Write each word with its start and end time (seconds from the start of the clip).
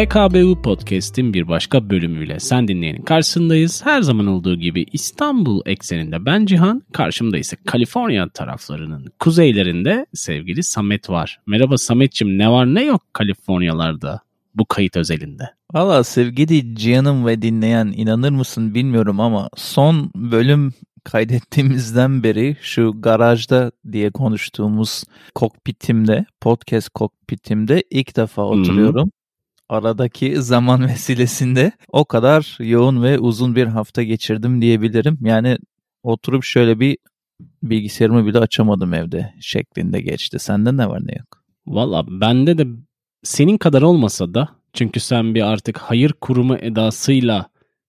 GKBU 0.00 0.62
Podcast'in 0.62 1.34
bir 1.34 1.48
başka 1.48 1.90
bölümüyle 1.90 2.40
sen 2.40 2.68
dinleyenin 2.68 3.02
karşısındayız. 3.02 3.82
Her 3.84 4.02
zaman 4.02 4.26
olduğu 4.26 4.56
gibi 4.56 4.86
İstanbul 4.92 5.62
ekseninde 5.66 6.26
ben 6.26 6.46
Cihan, 6.46 6.82
karşımda 6.92 7.38
ise 7.38 7.56
Kaliforniya 7.66 8.28
taraflarının 8.28 9.12
kuzeylerinde 9.18 10.06
sevgili 10.14 10.62
Samet 10.62 11.10
var. 11.10 11.40
Merhaba 11.46 11.78
Samet'ciğim 11.78 12.38
ne 12.38 12.50
var 12.50 12.74
ne 12.74 12.84
yok 12.84 13.02
Kaliforniyalarda 13.12 14.20
bu 14.54 14.64
kayıt 14.64 14.96
özelinde? 14.96 15.50
Valla 15.72 16.04
sevgili 16.04 16.76
Cihan'ım 16.76 17.26
ve 17.26 17.42
dinleyen 17.42 17.92
inanır 17.96 18.30
mısın 18.30 18.74
bilmiyorum 18.74 19.20
ama 19.20 19.48
son 19.56 20.10
bölüm 20.14 20.72
kaydettiğimizden 21.04 22.22
beri 22.22 22.56
şu 22.60 22.92
garajda 23.00 23.72
diye 23.92 24.10
konuştuğumuz 24.10 25.04
kokpitimde, 25.34 26.24
podcast 26.40 26.88
kokpitimde 26.88 27.82
ilk 27.90 28.16
defa 28.16 28.42
oturuyorum. 28.42 29.10
Aradaki 29.70 30.42
zaman 30.42 30.88
vesilesinde 30.88 31.72
o 31.88 32.04
kadar 32.04 32.56
yoğun 32.58 33.02
ve 33.02 33.18
uzun 33.18 33.56
bir 33.56 33.66
hafta 33.66 34.02
geçirdim 34.02 34.62
diyebilirim. 34.62 35.18
Yani 35.20 35.58
oturup 36.02 36.44
şöyle 36.44 36.80
bir 36.80 36.98
bilgisayarımı 37.62 38.26
bile 38.26 38.38
açamadım 38.38 38.94
evde 38.94 39.34
şeklinde 39.40 40.00
geçti. 40.00 40.38
Sende 40.38 40.76
ne 40.76 40.88
var 40.88 41.00
ne 41.04 41.12
yok? 41.18 41.44
Valla 41.66 42.04
bende 42.08 42.58
de 42.58 42.66
senin 43.22 43.58
kadar 43.58 43.82
olmasa 43.82 44.34
da 44.34 44.48
çünkü 44.72 45.00
sen 45.00 45.34
bir 45.34 45.42
artık 45.42 45.78
hayır 45.78 46.12
kurumu 46.12 46.56
edasıyla 46.56 47.46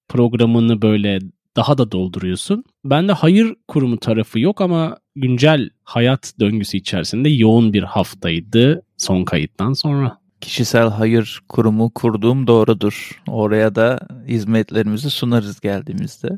programını 0.09 0.82
böyle 0.82 1.20
daha 1.56 1.78
da 1.78 1.92
dolduruyorsun. 1.92 2.64
Bende 2.86 3.12
hayır 3.12 3.56
kurumu 3.68 3.98
tarafı 3.98 4.40
yok 4.40 4.62
ama 4.62 4.98
güncel 5.16 5.70
hayat 5.84 6.34
döngüsü 6.40 6.78
içerisinde 6.78 7.30
yoğun 7.30 7.74
bir 7.74 7.84
haftaydı 7.84 8.84
son 8.98 9.24
kayıttan 9.24 9.74
sonra 9.74 10.21
kişisel 10.42 10.89
hayır 10.89 11.39
kurumu 11.50 11.92
kurduğum 11.95 12.47
doğrudur. 12.47 13.22
Oraya 13.28 13.75
da 13.75 14.00
hizmetlerimizi 14.28 15.09
sunarız 15.09 15.59
geldiğimizde. 15.59 16.30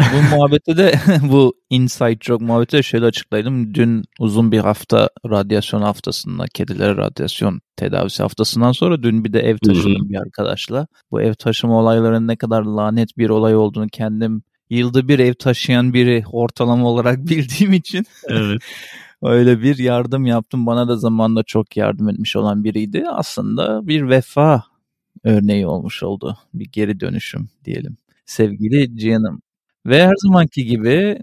Bu 0.00 0.22
muhabbeti 0.36 0.76
de 0.76 0.94
bu 1.22 1.54
inside 1.70 2.18
joke 2.20 2.44
muhabbeti 2.44 2.76
de 2.76 2.82
şöyle 2.82 3.06
açıklayalım. 3.06 3.74
Dün 3.74 4.04
uzun 4.18 4.52
bir 4.52 4.58
hafta 4.58 5.08
radyasyon 5.30 5.82
haftasında, 5.82 6.44
kedilere 6.54 6.96
radyasyon 6.96 7.60
tedavisi 7.76 8.22
haftasından 8.22 8.72
sonra 8.72 9.02
dün 9.02 9.24
bir 9.24 9.32
de 9.32 9.40
ev 9.40 9.58
taşıdım 9.58 10.10
bir 10.10 10.16
arkadaşla. 10.16 10.86
Bu 11.10 11.22
ev 11.22 11.34
taşıma 11.34 11.80
olaylarının 11.80 12.28
ne 12.28 12.36
kadar 12.36 12.62
lanet 12.62 13.18
bir 13.18 13.30
olay 13.30 13.56
olduğunu 13.56 13.88
kendim 13.88 14.42
yılda 14.70 15.08
bir 15.08 15.18
ev 15.18 15.34
taşıyan 15.34 15.94
biri 15.94 16.24
ortalama 16.32 16.88
olarak 16.88 17.18
bildiğim 17.28 17.72
için. 17.72 18.06
Evet. 18.28 18.62
Öyle 19.22 19.62
bir 19.62 19.78
yardım 19.78 20.26
yaptım. 20.26 20.66
Bana 20.66 20.88
da 20.88 20.96
zamanında 20.96 21.42
çok 21.42 21.76
yardım 21.76 22.08
etmiş 22.08 22.36
olan 22.36 22.64
biriydi. 22.64 23.04
Aslında 23.08 23.86
bir 23.86 24.08
vefa 24.08 24.64
örneği 25.24 25.66
olmuş 25.66 26.02
oldu. 26.02 26.38
Bir 26.54 26.66
geri 26.72 27.00
dönüşüm 27.00 27.48
diyelim. 27.64 27.96
Sevgili 28.26 28.98
Cihan'ım. 28.98 29.42
Ve 29.86 30.06
her 30.06 30.14
zamanki 30.16 30.64
gibi 30.66 31.18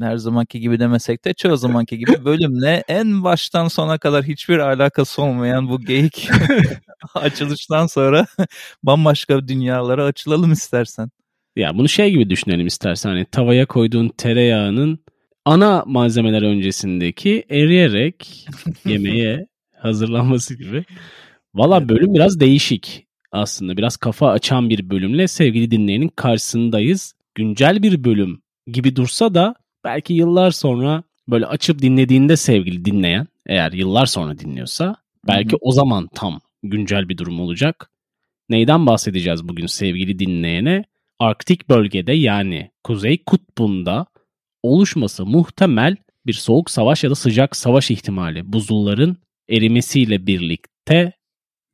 her 0.00 0.16
zamanki 0.16 0.60
gibi 0.60 0.80
demesek 0.80 1.24
de 1.24 1.34
çoğu 1.34 1.56
zamanki 1.56 1.98
gibi 1.98 2.12
bölümle 2.24 2.84
en 2.88 3.24
baştan 3.24 3.68
sona 3.68 3.98
kadar 3.98 4.24
hiçbir 4.24 4.58
alakası 4.58 5.22
olmayan 5.22 5.68
bu 5.68 5.80
geyik 5.80 6.30
açılıştan 7.14 7.86
sonra 7.86 8.26
bambaşka 8.82 9.48
dünyalara 9.48 10.04
açılalım 10.04 10.52
istersen. 10.52 11.10
Ya 11.56 11.78
bunu 11.78 11.88
şey 11.88 12.10
gibi 12.10 12.30
düşünelim 12.30 12.66
istersen 12.66 13.10
hani 13.10 13.24
tavaya 13.24 13.66
koyduğun 13.66 14.08
tereyağının 14.08 14.98
ana 15.46 15.84
malzemeler 15.86 16.42
öncesindeki 16.42 17.44
eriyerek 17.50 18.46
yemeğe 18.84 19.46
hazırlanması 19.78 20.54
gibi. 20.54 20.84
Valla 21.54 21.88
bölüm 21.88 22.14
biraz 22.14 22.40
değişik 22.40 23.06
aslında. 23.32 23.76
Biraz 23.76 23.96
kafa 23.96 24.30
açan 24.30 24.70
bir 24.70 24.90
bölümle 24.90 25.28
sevgili 25.28 25.70
dinleyenin 25.70 26.08
karşısındayız. 26.08 27.14
Güncel 27.34 27.82
bir 27.82 28.04
bölüm 28.04 28.42
gibi 28.66 28.96
dursa 28.96 29.34
da 29.34 29.54
belki 29.84 30.14
yıllar 30.14 30.50
sonra 30.50 31.02
böyle 31.28 31.46
açıp 31.46 31.82
dinlediğinde 31.82 32.36
sevgili 32.36 32.84
dinleyen 32.84 33.26
eğer 33.46 33.72
yıllar 33.72 34.06
sonra 34.06 34.38
dinliyorsa 34.38 34.96
belki 35.28 35.50
Hı-hı. 35.50 35.58
o 35.60 35.72
zaman 35.72 36.08
tam 36.14 36.40
güncel 36.62 37.08
bir 37.08 37.18
durum 37.18 37.40
olacak. 37.40 37.90
Neyden 38.48 38.86
bahsedeceğiz 38.86 39.48
bugün 39.48 39.66
sevgili 39.66 40.18
dinleyene? 40.18 40.84
Arktik 41.18 41.68
bölgede 41.68 42.12
yani 42.12 42.70
Kuzey 42.84 43.24
Kutbu'nda 43.24 44.06
oluşması 44.66 45.26
muhtemel 45.26 45.96
bir 46.26 46.32
soğuk 46.32 46.70
savaş 46.70 47.04
ya 47.04 47.10
da 47.10 47.14
sıcak 47.14 47.56
savaş 47.56 47.90
ihtimali 47.90 48.52
buzulların 48.52 49.16
erimesiyle 49.48 50.26
birlikte 50.26 51.12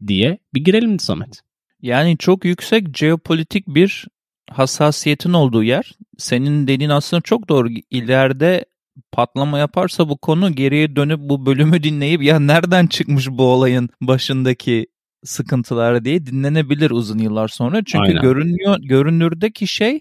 diye 0.07 0.39
bir 0.55 0.65
girelim 0.65 0.99
Samet. 0.99 1.41
Yani 1.83 2.19
çok 2.19 2.45
yüksek 2.45 2.97
jeopolitik 2.97 3.67
bir 3.67 4.07
hassasiyetin 4.51 5.33
olduğu 5.33 5.63
yer. 5.63 5.93
Senin 6.19 6.67
dediğin 6.67 6.91
aslında 6.91 7.21
çok 7.21 7.49
doğru. 7.49 7.69
İleride 7.91 8.65
patlama 9.13 9.59
yaparsa 9.59 10.09
bu 10.09 10.19
konu 10.19 10.55
geriye 10.55 10.97
dönüp 10.97 11.21
bu 11.21 11.47
bölümü 11.47 11.83
dinleyip 11.83 12.23
ya 12.23 12.41
nereden 12.41 12.87
çıkmış 12.87 13.29
bu 13.29 13.45
olayın 13.45 13.89
başındaki 14.01 14.87
sıkıntılar 15.25 16.05
diye 16.05 16.27
dinlenebilir 16.27 16.91
uzun 16.91 17.19
yıllar 17.19 17.49
sonra. 17.49 17.83
Çünkü 17.85 18.09
Aynen. 18.09 18.23
görünüyor 18.23 18.79
görünürdeki 18.81 19.67
şey 19.67 20.01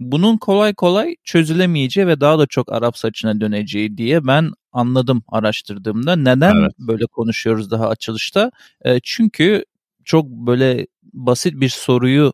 bunun 0.00 0.36
kolay 0.36 0.74
kolay 0.74 1.16
çözülemeyeceği 1.24 2.06
ve 2.06 2.20
daha 2.20 2.38
da 2.38 2.46
çok 2.46 2.72
Arap 2.72 2.98
saçına 2.98 3.40
döneceği 3.40 3.96
diye 3.96 4.26
ben 4.26 4.50
anladım 4.72 5.22
araştırdığımda. 5.28 6.16
Neden 6.16 6.54
evet. 6.56 6.72
böyle 6.78 7.06
konuşuyoruz 7.06 7.70
daha 7.70 7.88
açılışta? 7.88 8.50
E, 8.84 9.00
çünkü 9.02 9.64
çok 10.04 10.26
böyle 10.26 10.86
basit 11.02 11.60
bir 11.60 11.68
soruyu 11.68 12.32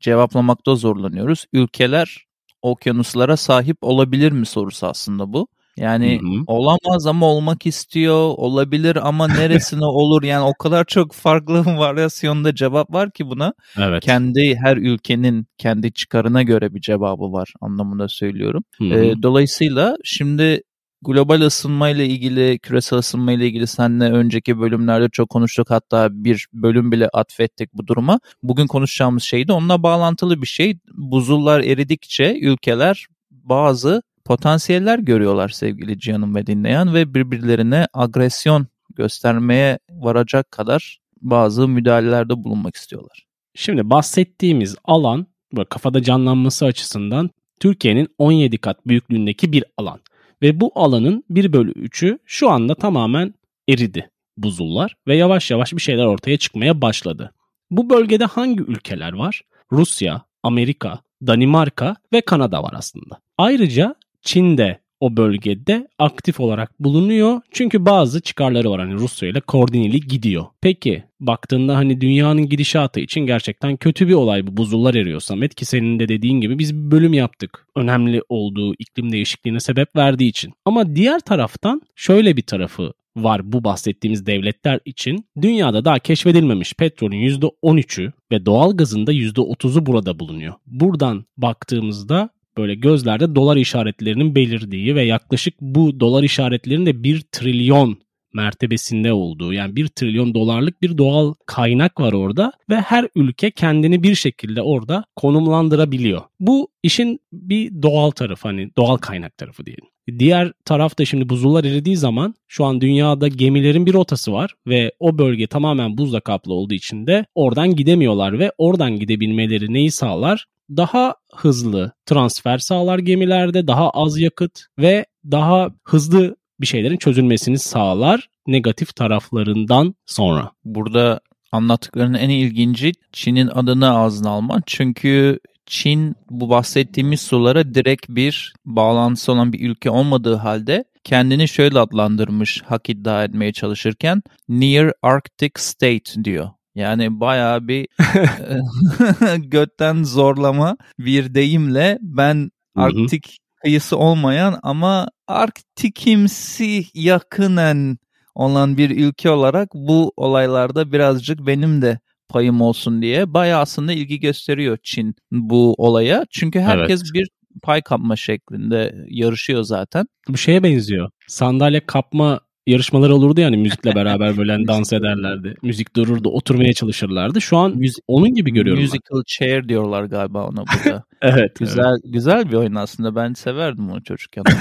cevaplamakta 0.00 0.74
zorlanıyoruz. 0.74 1.44
Ülkeler 1.52 2.26
okyanuslara 2.62 3.36
sahip 3.36 3.76
olabilir 3.80 4.32
mi 4.32 4.46
sorusu 4.46 4.86
aslında 4.86 5.32
bu. 5.32 5.48
Yani 5.78 6.20
hı 6.22 6.26
hı. 6.26 6.42
olamaz 6.46 7.06
ama 7.06 7.26
olmak 7.26 7.66
istiyor, 7.66 8.34
olabilir 8.36 9.08
ama 9.08 9.28
neresine 9.28 9.84
olur 9.84 10.22
yani 10.22 10.44
o 10.44 10.54
kadar 10.54 10.84
çok 10.84 11.12
farklı 11.12 11.64
varyasyonda 11.78 12.54
cevap 12.54 12.92
var 12.92 13.10
ki 13.10 13.26
buna. 13.26 13.54
Evet. 13.78 14.04
Kendi 14.04 14.56
her 14.56 14.76
ülkenin 14.76 15.46
kendi 15.58 15.92
çıkarına 15.92 16.42
göre 16.42 16.74
bir 16.74 16.80
cevabı 16.80 17.32
var 17.32 17.52
anlamında 17.60 18.08
söylüyorum. 18.08 18.64
Hı 18.78 18.84
hı. 18.84 18.94
E, 18.94 19.22
dolayısıyla 19.22 19.96
şimdi 20.04 20.62
global 21.02 21.40
ısınma 21.40 21.88
ile 21.88 22.06
ilgili, 22.06 22.58
küresel 22.58 22.98
ısınma 22.98 23.32
ile 23.32 23.46
ilgili 23.46 23.66
seninle 23.66 24.10
önceki 24.10 24.60
bölümlerde 24.60 25.08
çok 25.12 25.28
konuştuk. 25.30 25.70
Hatta 25.70 26.08
bir 26.10 26.46
bölüm 26.52 26.92
bile 26.92 27.08
atfettik 27.12 27.72
bu 27.72 27.86
duruma. 27.86 28.20
Bugün 28.42 28.66
konuşacağımız 28.66 29.22
şey 29.22 29.48
de 29.48 29.52
onunla 29.52 29.82
bağlantılı 29.82 30.42
bir 30.42 30.46
şey. 30.46 30.78
Buzullar 30.92 31.60
eridikçe 31.60 32.38
ülkeler 32.40 33.06
bazı 33.30 34.02
potansiyeller 34.28 34.98
görüyorlar 34.98 35.48
sevgili 35.48 35.98
Cihan'ım 35.98 36.34
ve 36.34 36.46
dinleyen 36.46 36.94
ve 36.94 37.14
birbirlerine 37.14 37.86
agresyon 37.94 38.66
göstermeye 38.96 39.78
varacak 39.90 40.50
kadar 40.50 40.98
bazı 41.20 41.68
müdahalelerde 41.68 42.44
bulunmak 42.44 42.76
istiyorlar. 42.76 43.26
Şimdi 43.54 43.90
bahsettiğimiz 43.90 44.76
alan 44.84 45.26
kafada 45.68 46.02
canlanması 46.02 46.66
açısından 46.66 47.30
Türkiye'nin 47.60 48.08
17 48.18 48.58
kat 48.58 48.86
büyüklüğündeki 48.86 49.52
bir 49.52 49.64
alan. 49.76 50.00
Ve 50.42 50.60
bu 50.60 50.72
alanın 50.74 51.24
1 51.30 51.52
bölü 51.52 51.72
3'ü 51.72 52.18
şu 52.26 52.50
anda 52.50 52.74
tamamen 52.74 53.34
eridi 53.68 54.10
buzullar 54.36 54.94
ve 55.06 55.16
yavaş 55.16 55.50
yavaş 55.50 55.72
bir 55.72 55.80
şeyler 55.80 56.04
ortaya 56.04 56.36
çıkmaya 56.36 56.80
başladı. 56.82 57.32
Bu 57.70 57.90
bölgede 57.90 58.24
hangi 58.24 58.62
ülkeler 58.62 59.12
var? 59.12 59.42
Rusya, 59.72 60.22
Amerika, 60.42 60.98
Danimarka 61.26 61.96
ve 62.12 62.20
Kanada 62.20 62.62
var 62.62 62.72
aslında. 62.76 63.20
Ayrıca 63.38 63.94
Çin 64.28 64.58
de 64.58 64.78
o 65.00 65.16
bölgede 65.16 65.88
aktif 65.98 66.40
olarak 66.40 66.80
bulunuyor. 66.80 67.40
Çünkü 67.50 67.86
bazı 67.86 68.20
çıkarları 68.20 68.70
var 68.70 68.80
hani 68.80 68.94
Rusya 68.94 69.28
ile 69.28 69.40
koordineli 69.40 70.00
gidiyor. 70.00 70.46
Peki 70.60 71.04
baktığında 71.20 71.76
hani 71.76 72.00
dünyanın 72.00 72.48
gidişatı 72.48 73.00
için 73.00 73.20
gerçekten 73.20 73.76
kötü 73.76 74.08
bir 74.08 74.12
olay 74.12 74.46
bu 74.46 74.56
buzullar 74.56 74.94
eriyor 74.94 75.20
Samet 75.20 75.54
ki 75.54 75.64
senin 75.64 75.98
de 75.98 76.08
dediğin 76.08 76.40
gibi 76.40 76.58
biz 76.58 76.74
bir 76.74 76.90
bölüm 76.90 77.12
yaptık. 77.12 77.66
Önemli 77.76 78.22
olduğu 78.28 78.74
iklim 78.78 79.12
değişikliğine 79.12 79.60
sebep 79.60 79.96
verdiği 79.96 80.28
için. 80.28 80.52
Ama 80.64 80.96
diğer 80.96 81.20
taraftan 81.20 81.82
şöyle 81.96 82.36
bir 82.36 82.42
tarafı 82.42 82.92
var 83.16 83.52
bu 83.52 83.64
bahsettiğimiz 83.64 84.26
devletler 84.26 84.80
için. 84.84 85.26
Dünyada 85.42 85.84
daha 85.84 85.98
keşfedilmemiş 85.98 86.74
petrolün 86.74 87.28
%13'ü 87.28 88.12
ve 88.32 88.46
doğal 88.46 88.76
gazın 88.76 89.06
da 89.06 89.12
%30'u 89.12 89.86
burada 89.86 90.18
bulunuyor. 90.18 90.54
Buradan 90.66 91.24
baktığımızda 91.36 92.30
böyle 92.58 92.74
gözlerde 92.74 93.34
dolar 93.34 93.56
işaretlerinin 93.56 94.34
belirdiği 94.34 94.94
ve 94.94 95.02
yaklaşık 95.02 95.54
bu 95.60 96.00
dolar 96.00 96.22
işaretlerinin 96.22 96.86
de 96.86 97.02
1 97.02 97.20
trilyon 97.32 97.98
mertebesinde 98.34 99.12
olduğu 99.12 99.52
yani 99.52 99.76
1 99.76 99.88
trilyon 99.88 100.34
dolarlık 100.34 100.82
bir 100.82 100.98
doğal 100.98 101.34
kaynak 101.46 102.00
var 102.00 102.12
orada 102.12 102.52
ve 102.70 102.76
her 102.80 103.08
ülke 103.14 103.50
kendini 103.50 104.02
bir 104.02 104.14
şekilde 104.14 104.62
orada 104.62 105.04
konumlandırabiliyor. 105.16 106.22
Bu 106.40 106.68
işin 106.82 107.20
bir 107.32 107.82
doğal 107.82 108.10
tarafı 108.10 108.48
hani 108.48 108.70
doğal 108.76 108.96
kaynak 108.96 109.38
tarafı 109.38 109.66
diyelim. 109.66 109.84
Diğer 110.18 110.52
tarafta 110.64 111.04
şimdi 111.04 111.28
buzullar 111.28 111.64
eridiği 111.64 111.96
zaman 111.96 112.34
şu 112.48 112.64
an 112.64 112.80
dünyada 112.80 113.28
gemilerin 113.28 113.86
bir 113.86 113.94
rotası 113.94 114.32
var 114.32 114.54
ve 114.66 114.92
o 115.00 115.18
bölge 115.18 115.46
tamamen 115.46 115.98
buzla 115.98 116.20
kaplı 116.20 116.54
olduğu 116.54 116.74
için 116.74 117.06
de 117.06 117.26
oradan 117.34 117.76
gidemiyorlar 117.76 118.38
ve 118.38 118.52
oradan 118.58 118.96
gidebilmeleri 118.96 119.72
neyi 119.72 119.90
sağlar? 119.90 120.46
Daha 120.76 121.14
hızlı 121.34 121.92
transfer 122.06 122.58
sağlar 122.58 122.98
gemilerde, 122.98 123.66
daha 123.66 123.90
az 123.90 124.18
yakıt 124.18 124.60
ve 124.78 125.06
daha 125.30 125.70
hızlı 125.84 126.36
bir 126.60 126.66
şeylerin 126.66 126.96
çözülmesini 126.96 127.58
sağlar 127.58 128.28
negatif 128.46 128.96
taraflarından 128.96 129.94
sonra. 130.06 130.50
Burada 130.64 131.20
anlattıklarının 131.52 132.18
en 132.18 132.28
ilginci 132.28 132.92
Çin'in 133.12 133.46
adını 133.46 133.98
ağzına 133.98 134.30
alman. 134.30 134.62
Çünkü 134.66 135.38
Çin 135.66 136.14
bu 136.30 136.50
bahsettiğimiz 136.50 137.20
sulara 137.20 137.74
direkt 137.74 138.08
bir 138.08 138.54
bağlantısı 138.64 139.32
olan 139.32 139.52
bir 139.52 139.70
ülke 139.70 139.90
olmadığı 139.90 140.34
halde 140.34 140.84
kendini 141.04 141.48
şöyle 141.48 141.78
adlandırmış 141.78 142.62
hak 142.62 142.90
iddia 142.90 143.24
etmeye 143.24 143.52
çalışırken 143.52 144.22
Near 144.48 144.92
Arctic 145.02 145.52
State 145.56 146.24
diyor. 146.24 146.50
Yani 146.74 147.20
bayağı 147.20 147.68
bir 147.68 147.88
götten 149.50 150.02
zorlama 150.02 150.76
bir 150.98 151.34
deyimle 151.34 151.98
ben 152.02 152.50
Arktik 152.74 153.38
kıyısı 153.62 153.96
olmayan 153.96 154.58
ama 154.62 155.08
Arktikimsi 155.26 156.84
yakınen 156.94 157.98
olan 158.34 158.76
bir 158.76 158.90
ülke 158.90 159.30
olarak 159.30 159.68
bu 159.74 160.12
olaylarda 160.16 160.92
birazcık 160.92 161.46
benim 161.46 161.82
de 161.82 161.98
payım 162.28 162.60
olsun 162.60 163.02
diye 163.02 163.34
bayağı 163.34 163.60
aslında 163.60 163.92
ilgi 163.92 164.20
gösteriyor 164.20 164.78
Çin 164.82 165.14
bu 165.30 165.74
olaya. 165.78 166.26
Çünkü 166.30 166.60
herkes 166.60 167.00
evet. 167.02 167.14
bir 167.14 167.28
pay 167.62 167.82
kapma 167.82 168.16
şeklinde 168.16 168.94
yarışıyor 169.08 169.62
zaten. 169.62 170.06
Bu 170.28 170.36
şeye 170.36 170.62
benziyor. 170.62 171.10
Sandalye 171.26 171.86
kapma 171.86 172.40
yarışmalar 172.68 173.10
olurdu 173.10 173.40
yani 173.40 173.56
müzikle 173.56 173.94
beraber 173.94 174.36
böyle 174.36 174.52
hani 174.52 174.68
dans 174.68 174.92
ederlerdi. 174.92 175.54
Müzik 175.62 175.96
dururdu, 175.96 176.28
oturmaya 176.28 176.72
çalışırlardı. 176.72 177.40
Şu 177.40 177.56
an 177.56 177.76
Müzik, 177.76 178.04
onun 178.06 178.34
gibi 178.34 178.52
görüyorum. 178.52 178.82
Musical 178.82 179.18
ben. 179.18 179.22
chair 179.26 179.68
diyorlar 179.68 180.04
galiba 180.04 180.46
ona 180.46 180.64
burada. 180.66 181.04
evet. 181.22 181.58
Güzel 181.58 181.84
evet. 181.84 182.00
güzel 182.04 182.50
bir 182.50 182.56
oyun 182.56 182.74
aslında. 182.74 183.16
Ben 183.16 183.32
severdim 183.32 183.90
onu 183.90 184.02
çocukken. 184.02 184.44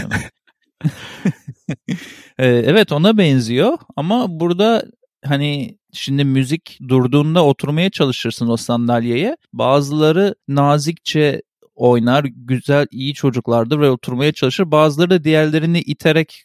evet 2.38 2.92
ona 2.92 3.18
benziyor 3.18 3.77
ama 3.95 4.39
burada 4.39 4.83
hani 5.25 5.77
şimdi 5.94 6.24
müzik 6.24 6.80
durduğunda 6.88 7.45
oturmaya 7.45 7.89
çalışırsın 7.89 8.48
o 8.48 8.57
sandalyeye. 8.57 9.38
Bazıları 9.54 10.36
nazikçe 10.48 11.42
oynar, 11.75 12.24
güzel, 12.24 12.88
iyi 12.92 13.13
çocuklardır 13.13 13.80
ve 13.80 13.89
oturmaya 13.89 14.31
çalışır. 14.31 14.71
Bazıları 14.71 15.09
da 15.09 15.24
diğerlerini 15.24 15.80
iterek 15.80 16.44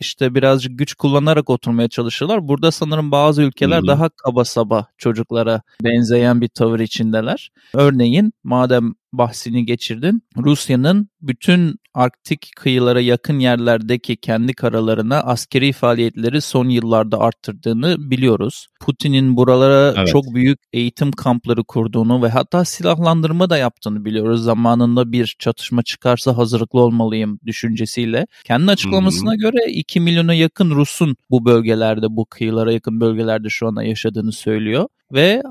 işte 0.00 0.34
birazcık 0.34 0.78
güç 0.78 0.94
kullanarak 0.94 1.50
oturmaya 1.50 1.88
çalışırlar. 1.88 2.48
Burada 2.48 2.70
sanırım 2.70 3.10
bazı 3.12 3.42
ülkeler 3.42 3.78
Hı-hı. 3.78 3.86
daha 3.86 4.08
kaba 4.08 4.44
saba 4.44 4.86
çocuklara 4.98 5.62
benzeyen 5.84 6.40
bir 6.40 6.48
tavır 6.48 6.80
içindeler. 6.80 7.50
Örneğin 7.74 8.32
madem 8.44 8.94
bahsini 9.12 9.66
geçirdin. 9.66 10.22
Rusya'nın 10.36 11.08
bütün 11.20 11.78
Arktik 11.98 12.50
kıyılara 12.56 13.00
yakın 13.00 13.38
yerlerdeki 13.38 14.16
kendi 14.16 14.52
karalarına 14.52 15.20
askeri 15.20 15.72
faaliyetleri 15.72 16.40
son 16.40 16.68
yıllarda 16.68 17.18
arttırdığını 17.18 18.10
biliyoruz. 18.10 18.66
Putin'in 18.80 19.36
buralara 19.36 19.94
evet. 19.96 20.08
çok 20.08 20.34
büyük 20.34 20.58
eğitim 20.72 21.12
kampları 21.12 21.64
kurduğunu 21.64 22.22
ve 22.22 22.28
hatta 22.28 22.64
silahlandırma 22.64 23.50
da 23.50 23.56
yaptığını 23.56 24.04
biliyoruz. 24.04 24.44
Zamanında 24.44 25.12
bir 25.12 25.36
çatışma 25.38 25.82
çıkarsa 25.82 26.36
hazırlıklı 26.36 26.80
olmalıyım 26.80 27.38
düşüncesiyle. 27.46 28.26
Kendi 28.44 28.70
açıklamasına 28.70 29.32
hmm. 29.32 29.38
göre 29.38 29.70
2 29.70 30.00
milyona 30.00 30.34
yakın 30.34 30.70
Rus'un 30.70 31.16
bu 31.30 31.44
bölgelerde, 31.44 32.06
bu 32.10 32.26
kıyılara 32.26 32.72
yakın 32.72 33.00
bölgelerde 33.00 33.48
şu 33.48 33.66
anda 33.66 33.82
yaşadığını 33.82 34.32
söylüyor 34.32 34.88
ve 35.12 35.42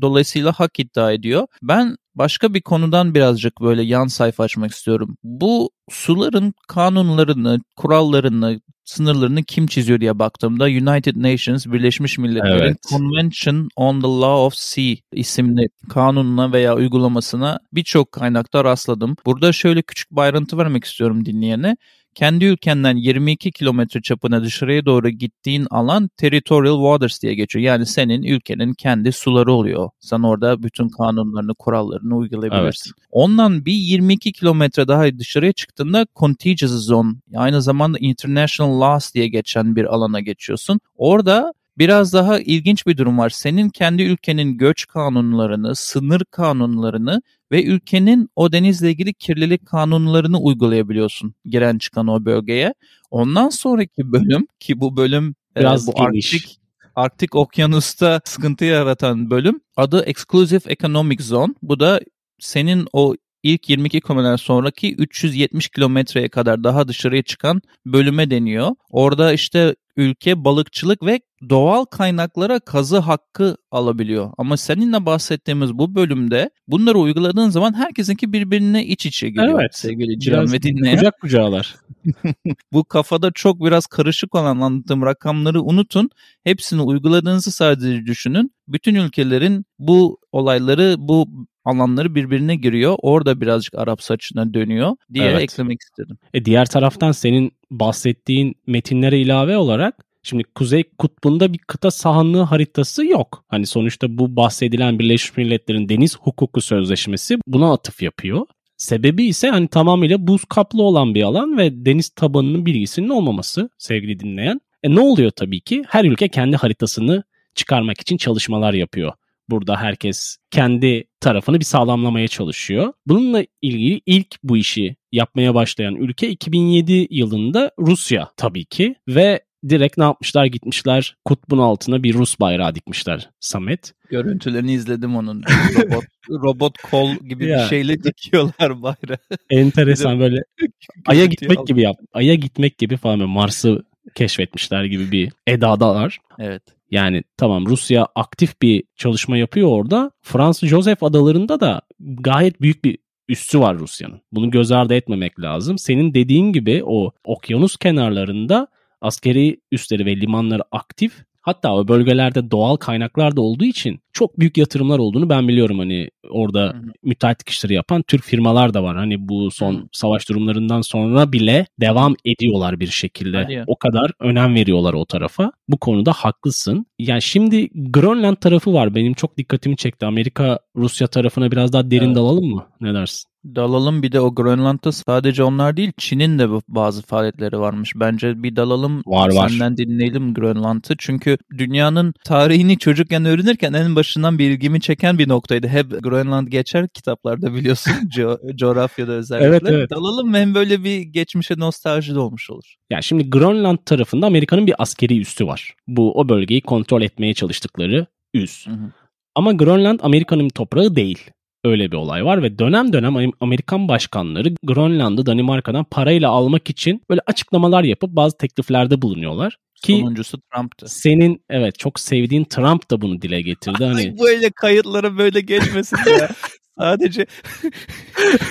dolayısıyla 0.00 0.52
hak 0.52 0.78
iddia 0.78 1.12
ediyor. 1.12 1.46
Ben 1.62 1.96
başka 2.14 2.54
bir 2.54 2.60
konudan 2.60 3.14
birazcık 3.14 3.60
böyle 3.60 3.82
yan 3.82 4.06
sayfa 4.06 4.44
açmak 4.44 4.70
istiyorum. 4.70 5.16
Bu 5.22 5.70
suların 5.90 6.54
kanunlarını, 6.68 7.60
kurallarını, 7.76 8.60
sınırlarını 8.84 9.42
kim 9.42 9.66
çiziyor 9.66 10.00
diye 10.00 10.18
baktığımda 10.18 10.64
United 10.64 11.16
Nations 11.16 11.66
Birleşmiş 11.66 12.18
Milletler'in 12.18 12.62
evet. 12.62 12.76
Convention 12.90 13.68
on 13.76 14.00
the 14.00 14.06
Law 14.06 14.26
of 14.26 14.54
Sea 14.54 14.94
isimli 15.12 15.68
kanununa 15.88 16.52
veya 16.52 16.76
uygulamasına 16.76 17.58
birçok 17.72 18.12
kaynakta 18.12 18.64
rastladım. 18.64 19.16
Burada 19.26 19.52
şöyle 19.52 19.82
küçük 19.82 20.10
bir 20.12 20.20
ayrıntı 20.20 20.58
vermek 20.58 20.84
istiyorum 20.84 21.24
dinleyene 21.24 21.76
kendi 22.14 22.44
ülkenden 22.44 22.96
22 22.96 23.52
kilometre 23.52 24.02
çapına 24.02 24.44
dışarıya 24.44 24.86
doğru 24.86 25.08
gittiğin 25.08 25.66
alan 25.70 26.10
territorial 26.16 26.76
waters 26.76 27.22
diye 27.22 27.34
geçiyor. 27.34 27.64
Yani 27.64 27.86
senin 27.86 28.22
ülkenin 28.22 28.74
kendi 28.74 29.12
suları 29.12 29.52
oluyor. 29.52 29.90
Sen 30.00 30.20
orada 30.20 30.62
bütün 30.62 30.88
kanunlarını, 30.88 31.54
kurallarını 31.54 32.16
uygulayabilirsin. 32.16 32.92
Evet. 32.98 33.08
Ondan 33.10 33.64
bir 33.64 33.72
22 33.72 34.32
kilometre 34.32 34.88
daha 34.88 35.18
dışarıya 35.18 35.52
çıktığında 35.52 36.06
contiguous 36.16 36.86
zone, 36.86 37.12
aynı 37.34 37.62
zamanda 37.62 37.98
international 38.00 38.80
laws 38.80 39.14
diye 39.14 39.28
geçen 39.28 39.76
bir 39.76 39.84
alana 39.84 40.20
geçiyorsun. 40.20 40.80
Orada 40.96 41.52
biraz 41.78 42.12
daha 42.12 42.40
ilginç 42.40 42.86
bir 42.86 42.96
durum 42.96 43.18
var. 43.18 43.30
Senin 43.30 43.68
kendi 43.68 44.02
ülkenin 44.02 44.58
göç 44.58 44.86
kanunlarını, 44.86 45.74
sınır 45.74 46.24
kanunlarını 46.30 47.22
ve 47.52 47.64
ülkenin 47.64 48.28
o 48.36 48.52
denizle 48.52 48.90
ilgili 48.90 49.14
kirlilik 49.14 49.66
kanunlarını 49.66 50.38
uygulayabiliyorsun 50.38 51.34
giren 51.44 51.78
çıkan 51.78 52.08
o 52.08 52.24
bölgeye. 52.24 52.74
Ondan 53.10 53.48
sonraki 53.48 54.12
bölüm 54.12 54.46
ki 54.60 54.80
bu 54.80 54.96
bölüm 54.96 55.34
e, 55.56 55.60
biraz 55.60 55.88
e, 55.88 55.92
bu 55.92 55.94
geniş. 55.94 56.34
Arktik 56.34 56.58
Arktik 56.96 57.34
Okyanus'ta 57.34 58.20
sıkıntı 58.24 58.64
yaratan 58.64 59.30
bölüm 59.30 59.60
adı 59.76 60.04
Exclusive 60.04 60.72
Economic 60.72 61.22
Zone. 61.22 61.54
Bu 61.62 61.80
da 61.80 62.00
senin 62.38 62.86
o 62.92 63.14
ilk 63.42 63.68
22 63.68 64.00
kilometreden 64.00 64.36
sonraki 64.36 64.94
370 64.94 65.68
kilometreye 65.68 66.28
kadar 66.28 66.64
daha 66.64 66.88
dışarıya 66.88 67.22
çıkan 67.22 67.60
bölüme 67.86 68.30
deniyor. 68.30 68.70
Orada 68.90 69.32
işte 69.32 69.74
ülke 69.96 70.44
balıkçılık 70.44 71.02
ve 71.02 71.20
doğal 71.48 71.84
kaynaklara 71.84 72.60
kazı 72.60 72.98
hakkı 72.98 73.56
alabiliyor. 73.70 74.32
Ama 74.38 74.56
seninle 74.56 75.06
bahsettiğimiz 75.06 75.74
bu 75.74 75.94
bölümde 75.94 76.50
bunları 76.68 76.98
uyguladığın 76.98 77.48
zaman 77.48 77.74
herkesinki 77.74 78.32
birbirine 78.32 78.86
iç 78.86 79.06
içe 79.06 79.28
geliyor. 79.28 79.60
Evet. 79.60 79.76
Sevgili 79.76 80.20
Cihan 80.20 80.52
ve 80.52 80.62
dinleyen. 80.62 80.96
Kucak 80.96 81.20
kucağlar. 81.20 81.76
bu 82.72 82.84
kafada 82.84 83.30
çok 83.34 83.64
biraz 83.64 83.86
karışık 83.86 84.34
olan 84.34 84.60
anlattığım 84.60 85.02
rakamları 85.02 85.62
unutun. 85.62 86.10
Hepsini 86.44 86.82
uyguladığınızı 86.82 87.50
sadece 87.50 88.06
düşünün. 88.06 88.52
Bütün 88.68 88.94
ülkelerin 88.94 89.64
bu 89.78 90.18
olayları, 90.32 90.94
bu 90.98 91.28
alanları 91.64 92.14
birbirine 92.14 92.56
giriyor. 92.56 92.96
Orada 93.02 93.40
birazcık 93.40 93.74
Arap 93.74 94.02
saçına 94.02 94.54
dönüyor 94.54 94.96
diye 95.14 95.24
evet. 95.24 95.42
eklemek 95.42 95.80
istedim. 95.80 96.18
E 96.34 96.44
diğer 96.44 96.66
taraftan 96.66 97.12
senin 97.12 97.52
bahsettiğin 97.70 98.54
metinlere 98.66 99.20
ilave 99.20 99.56
olarak 99.56 100.11
Şimdi 100.22 100.44
Kuzey 100.44 100.84
Kutbu'nda 100.98 101.52
bir 101.52 101.58
kıta 101.58 101.90
sahanlığı 101.90 102.42
haritası 102.42 103.06
yok. 103.06 103.44
Hani 103.48 103.66
sonuçta 103.66 104.18
bu 104.18 104.36
bahsedilen 104.36 104.98
Birleşmiş 104.98 105.36
Milletler'in 105.36 105.88
Deniz 105.88 106.18
Hukuku 106.18 106.60
Sözleşmesi 106.60 107.38
buna 107.46 107.72
atıf 107.72 108.02
yapıyor. 108.02 108.46
Sebebi 108.76 109.24
ise 109.24 109.48
hani 109.48 109.68
tamamıyla 109.68 110.26
buz 110.26 110.44
kaplı 110.44 110.82
olan 110.82 111.14
bir 111.14 111.22
alan 111.22 111.58
ve 111.58 111.86
deniz 111.86 112.08
tabanının 112.08 112.66
bilgisinin 112.66 113.08
olmaması 113.08 113.70
sevgili 113.78 114.20
dinleyen. 114.20 114.60
E 114.82 114.94
ne 114.94 115.00
oluyor 115.00 115.30
tabii 115.30 115.60
ki? 115.60 115.82
Her 115.88 116.04
ülke 116.04 116.28
kendi 116.28 116.56
haritasını 116.56 117.22
çıkarmak 117.54 118.00
için 118.00 118.16
çalışmalar 118.16 118.74
yapıyor. 118.74 119.12
Burada 119.50 119.76
herkes 119.76 120.36
kendi 120.50 121.04
tarafını 121.20 121.60
bir 121.60 121.64
sağlamlamaya 121.64 122.28
çalışıyor. 122.28 122.92
Bununla 123.06 123.44
ilgili 123.62 124.00
ilk 124.06 124.36
bu 124.42 124.56
işi 124.56 124.96
yapmaya 125.12 125.54
başlayan 125.54 125.94
ülke 125.94 126.28
2007 126.28 127.06
yılında 127.10 127.70
Rusya 127.78 128.30
tabii 128.36 128.64
ki 128.64 128.94
ve 129.08 129.40
direkt 129.68 129.98
ne 129.98 130.04
yapmışlar 130.04 130.44
gitmişler 130.44 131.16
kutbun 131.24 131.58
altına 131.58 132.02
bir 132.02 132.14
Rus 132.14 132.40
bayrağı 132.40 132.74
dikmişler 132.74 133.30
Samet. 133.40 133.94
Görüntülerini 134.10 134.72
izledim 134.72 135.16
onun. 135.16 135.42
Robot, 135.76 136.04
robot 136.30 136.78
kol 136.78 137.14
gibi 137.16 137.46
ya. 137.46 137.58
bir 137.58 137.64
şeyle 137.68 138.02
dikiyorlar 138.02 138.82
bayrağı. 138.82 139.18
Enteresan 139.50 140.20
böyle 140.20 140.36
Ay'a 141.06 141.26
gitmek 141.26 141.66
gibi 141.66 141.82
yap. 141.82 141.96
Ay'a 142.12 142.34
gitmek 142.34 142.78
gibi 142.78 142.96
falan 142.96 143.28
Mars'ı 143.28 143.82
keşfetmişler 144.14 144.84
gibi 144.84 145.12
bir 145.12 145.32
edadalar. 145.46 146.18
Evet. 146.38 146.62
Yani 146.90 147.22
tamam 147.36 147.66
Rusya 147.66 148.06
aktif 148.14 148.62
bir 148.62 148.84
çalışma 148.96 149.36
yapıyor 149.36 149.68
orada. 149.68 150.10
Fransız 150.22 150.68
Joseph 150.68 151.02
adalarında 151.02 151.60
da 151.60 151.80
gayet 152.00 152.60
büyük 152.60 152.84
bir 152.84 152.98
üssü 153.28 153.60
var 153.60 153.78
Rusya'nın. 153.78 154.20
Bunu 154.32 154.50
göz 154.50 154.72
ardı 154.72 154.94
etmemek 154.94 155.40
lazım. 155.40 155.78
Senin 155.78 156.14
dediğin 156.14 156.52
gibi 156.52 156.82
o 156.84 157.12
okyanus 157.24 157.76
kenarlarında 157.76 158.68
askeri 159.02 159.60
üsleri 159.72 160.06
ve 160.06 160.16
limanları 160.16 160.62
aktif 160.72 161.12
Hatta 161.42 161.74
o 161.74 161.88
bölgelerde 161.88 162.50
doğal 162.50 162.76
kaynaklar 162.76 163.36
da 163.36 163.40
olduğu 163.40 163.64
için 163.64 164.00
çok 164.12 164.38
büyük 164.38 164.56
yatırımlar 164.56 164.98
olduğunu 164.98 165.28
ben 165.28 165.48
biliyorum 165.48 165.78
hani 165.78 166.08
orada 166.30 166.60
hı 166.60 166.68
hı. 166.68 166.82
müteahhitlik 167.02 167.48
işleri 167.48 167.74
yapan 167.74 168.02
Türk 168.02 168.22
firmalar 168.22 168.74
da 168.74 168.82
var. 168.82 168.96
Hani 168.96 169.28
bu 169.28 169.50
son 169.50 169.74
hı. 169.74 169.88
savaş 169.92 170.28
durumlarından 170.28 170.80
sonra 170.80 171.32
bile 171.32 171.66
devam 171.80 172.14
ediyorlar 172.24 172.80
bir 172.80 172.86
şekilde. 172.86 173.64
O 173.66 173.76
kadar 173.76 174.10
önem 174.20 174.54
veriyorlar 174.54 174.94
o 174.94 175.04
tarafa. 175.04 175.52
Bu 175.68 175.78
konuda 175.78 176.12
haklısın. 176.12 176.86
Yani 176.98 177.22
şimdi 177.22 177.68
Grönland 177.74 178.36
tarafı 178.36 178.72
var. 178.72 178.94
Benim 178.94 179.14
çok 179.14 179.36
dikkatimi 179.36 179.76
çekti. 179.76 180.06
Amerika 180.06 180.58
Rusya 180.76 181.06
tarafına 181.06 181.50
biraz 181.50 181.72
daha 181.72 181.90
derin 181.90 182.06
evet. 182.06 182.16
dalalım 182.16 182.44
mı? 182.44 182.66
Ne 182.80 182.94
dersin? 182.94 183.31
Dalalım 183.44 184.02
bir 184.02 184.12
de 184.12 184.20
o 184.20 184.34
Grönland'da 184.34 184.92
sadece 184.92 185.42
onlar 185.42 185.76
değil 185.76 185.92
Çin'in 185.96 186.38
de 186.38 186.48
bazı 186.68 187.02
faaliyetleri 187.02 187.58
varmış. 187.58 187.92
Bence 187.96 188.42
bir 188.42 188.56
dalalım 188.56 189.02
var, 189.06 189.34
var. 189.34 189.48
senden 189.48 189.76
dinleyelim 189.76 190.34
Grönland'ı. 190.34 190.94
Çünkü 190.98 191.38
dünyanın 191.58 192.14
tarihini 192.24 192.78
çocukken 192.78 193.24
öğrenirken 193.24 193.72
en 193.72 193.96
başından 193.96 194.38
bir 194.38 194.50
ilgimi 194.50 194.80
çeken 194.80 195.18
bir 195.18 195.28
noktaydı. 195.28 195.68
Hep 195.68 196.02
Grönland 196.02 196.48
geçer 196.48 196.88
kitaplarda 196.88 197.54
biliyorsun 197.54 197.92
co- 198.16 198.56
coğrafyada 198.56 199.12
özellikle. 199.12 199.46
Evet, 199.46 199.62
evet. 199.66 199.90
Dalalım 199.90 200.34
hem 200.34 200.54
böyle 200.54 200.84
bir 200.84 201.00
geçmişe 201.00 201.54
nostalji 201.58 202.14
de 202.14 202.18
olmuş 202.18 202.50
olur. 202.50 202.74
Ya 202.90 203.02
şimdi 203.02 203.30
Grönland 203.30 203.78
tarafında 203.86 204.26
Amerika'nın 204.26 204.66
bir 204.66 204.74
askeri 204.78 205.20
üssü 205.20 205.46
var. 205.46 205.74
Bu 205.88 206.18
o 206.18 206.28
bölgeyi 206.28 206.60
kontrol 206.60 207.02
etmeye 207.02 207.34
çalıştıkları 207.34 208.06
üs. 208.34 208.66
Hı 208.66 208.70
hı. 208.70 208.92
Ama 209.34 209.52
Grönland 209.52 210.00
Amerika'nın 210.02 210.48
toprağı 210.48 210.96
değil. 210.96 211.30
Öyle 211.64 211.90
bir 211.90 211.96
olay 211.96 212.24
var 212.24 212.42
ve 212.42 212.58
dönem 212.58 212.92
dönem 212.92 213.32
Amerikan 213.40 213.88
başkanları 213.88 214.54
Grönland'ı 214.62 215.26
Danimarka'dan 215.26 215.84
parayla 215.84 216.30
almak 216.30 216.70
için 216.70 217.02
böyle 217.10 217.20
açıklamalar 217.26 217.84
yapıp 217.84 218.10
bazı 218.10 218.36
tekliflerde 218.36 219.02
bulunuyorlar. 219.02 219.56
Ki 219.82 219.92
Sonuncusu 219.92 220.40
Trump'tı. 220.40 220.88
Senin 220.88 221.44
evet 221.50 221.78
çok 221.78 222.00
sevdiğin 222.00 222.44
Trump 222.44 222.90
da 222.90 223.00
bunu 223.00 223.22
dile 223.22 223.42
getirdi. 223.42 223.84
Hani... 223.84 224.18
Böyle 224.18 224.50
kayıtlara 224.50 225.18
böyle 225.18 225.40
geçmesin 225.40 225.96
ya. 226.20 226.28
Sadece 226.78 227.26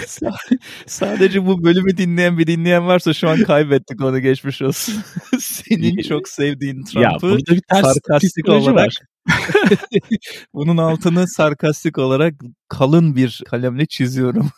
sadece 0.88 1.46
bu 1.46 1.64
bölümü 1.64 1.98
dinleyen 1.98 2.38
bir 2.38 2.48
dinleyen 2.48 2.88
varsa 2.88 3.14
şu 3.14 3.30
an 3.30 3.44
kaybettik 3.44 4.02
onu 4.02 4.20
geçmiş 4.20 4.62
olsun. 4.62 4.96
Senin 5.40 6.02
çok 6.02 6.28
sevdiğin 6.28 6.84
Trump'ı 6.84 7.38
sarkastik 7.72 8.50
olarak. 8.50 8.92
Bunun 10.54 10.78
altını 10.78 11.28
sarkastik 11.28 11.98
olarak 11.98 12.34
kalın 12.70 13.16
bir 13.16 13.42
kalemle 13.50 13.86
çiziyorum. 13.86 14.50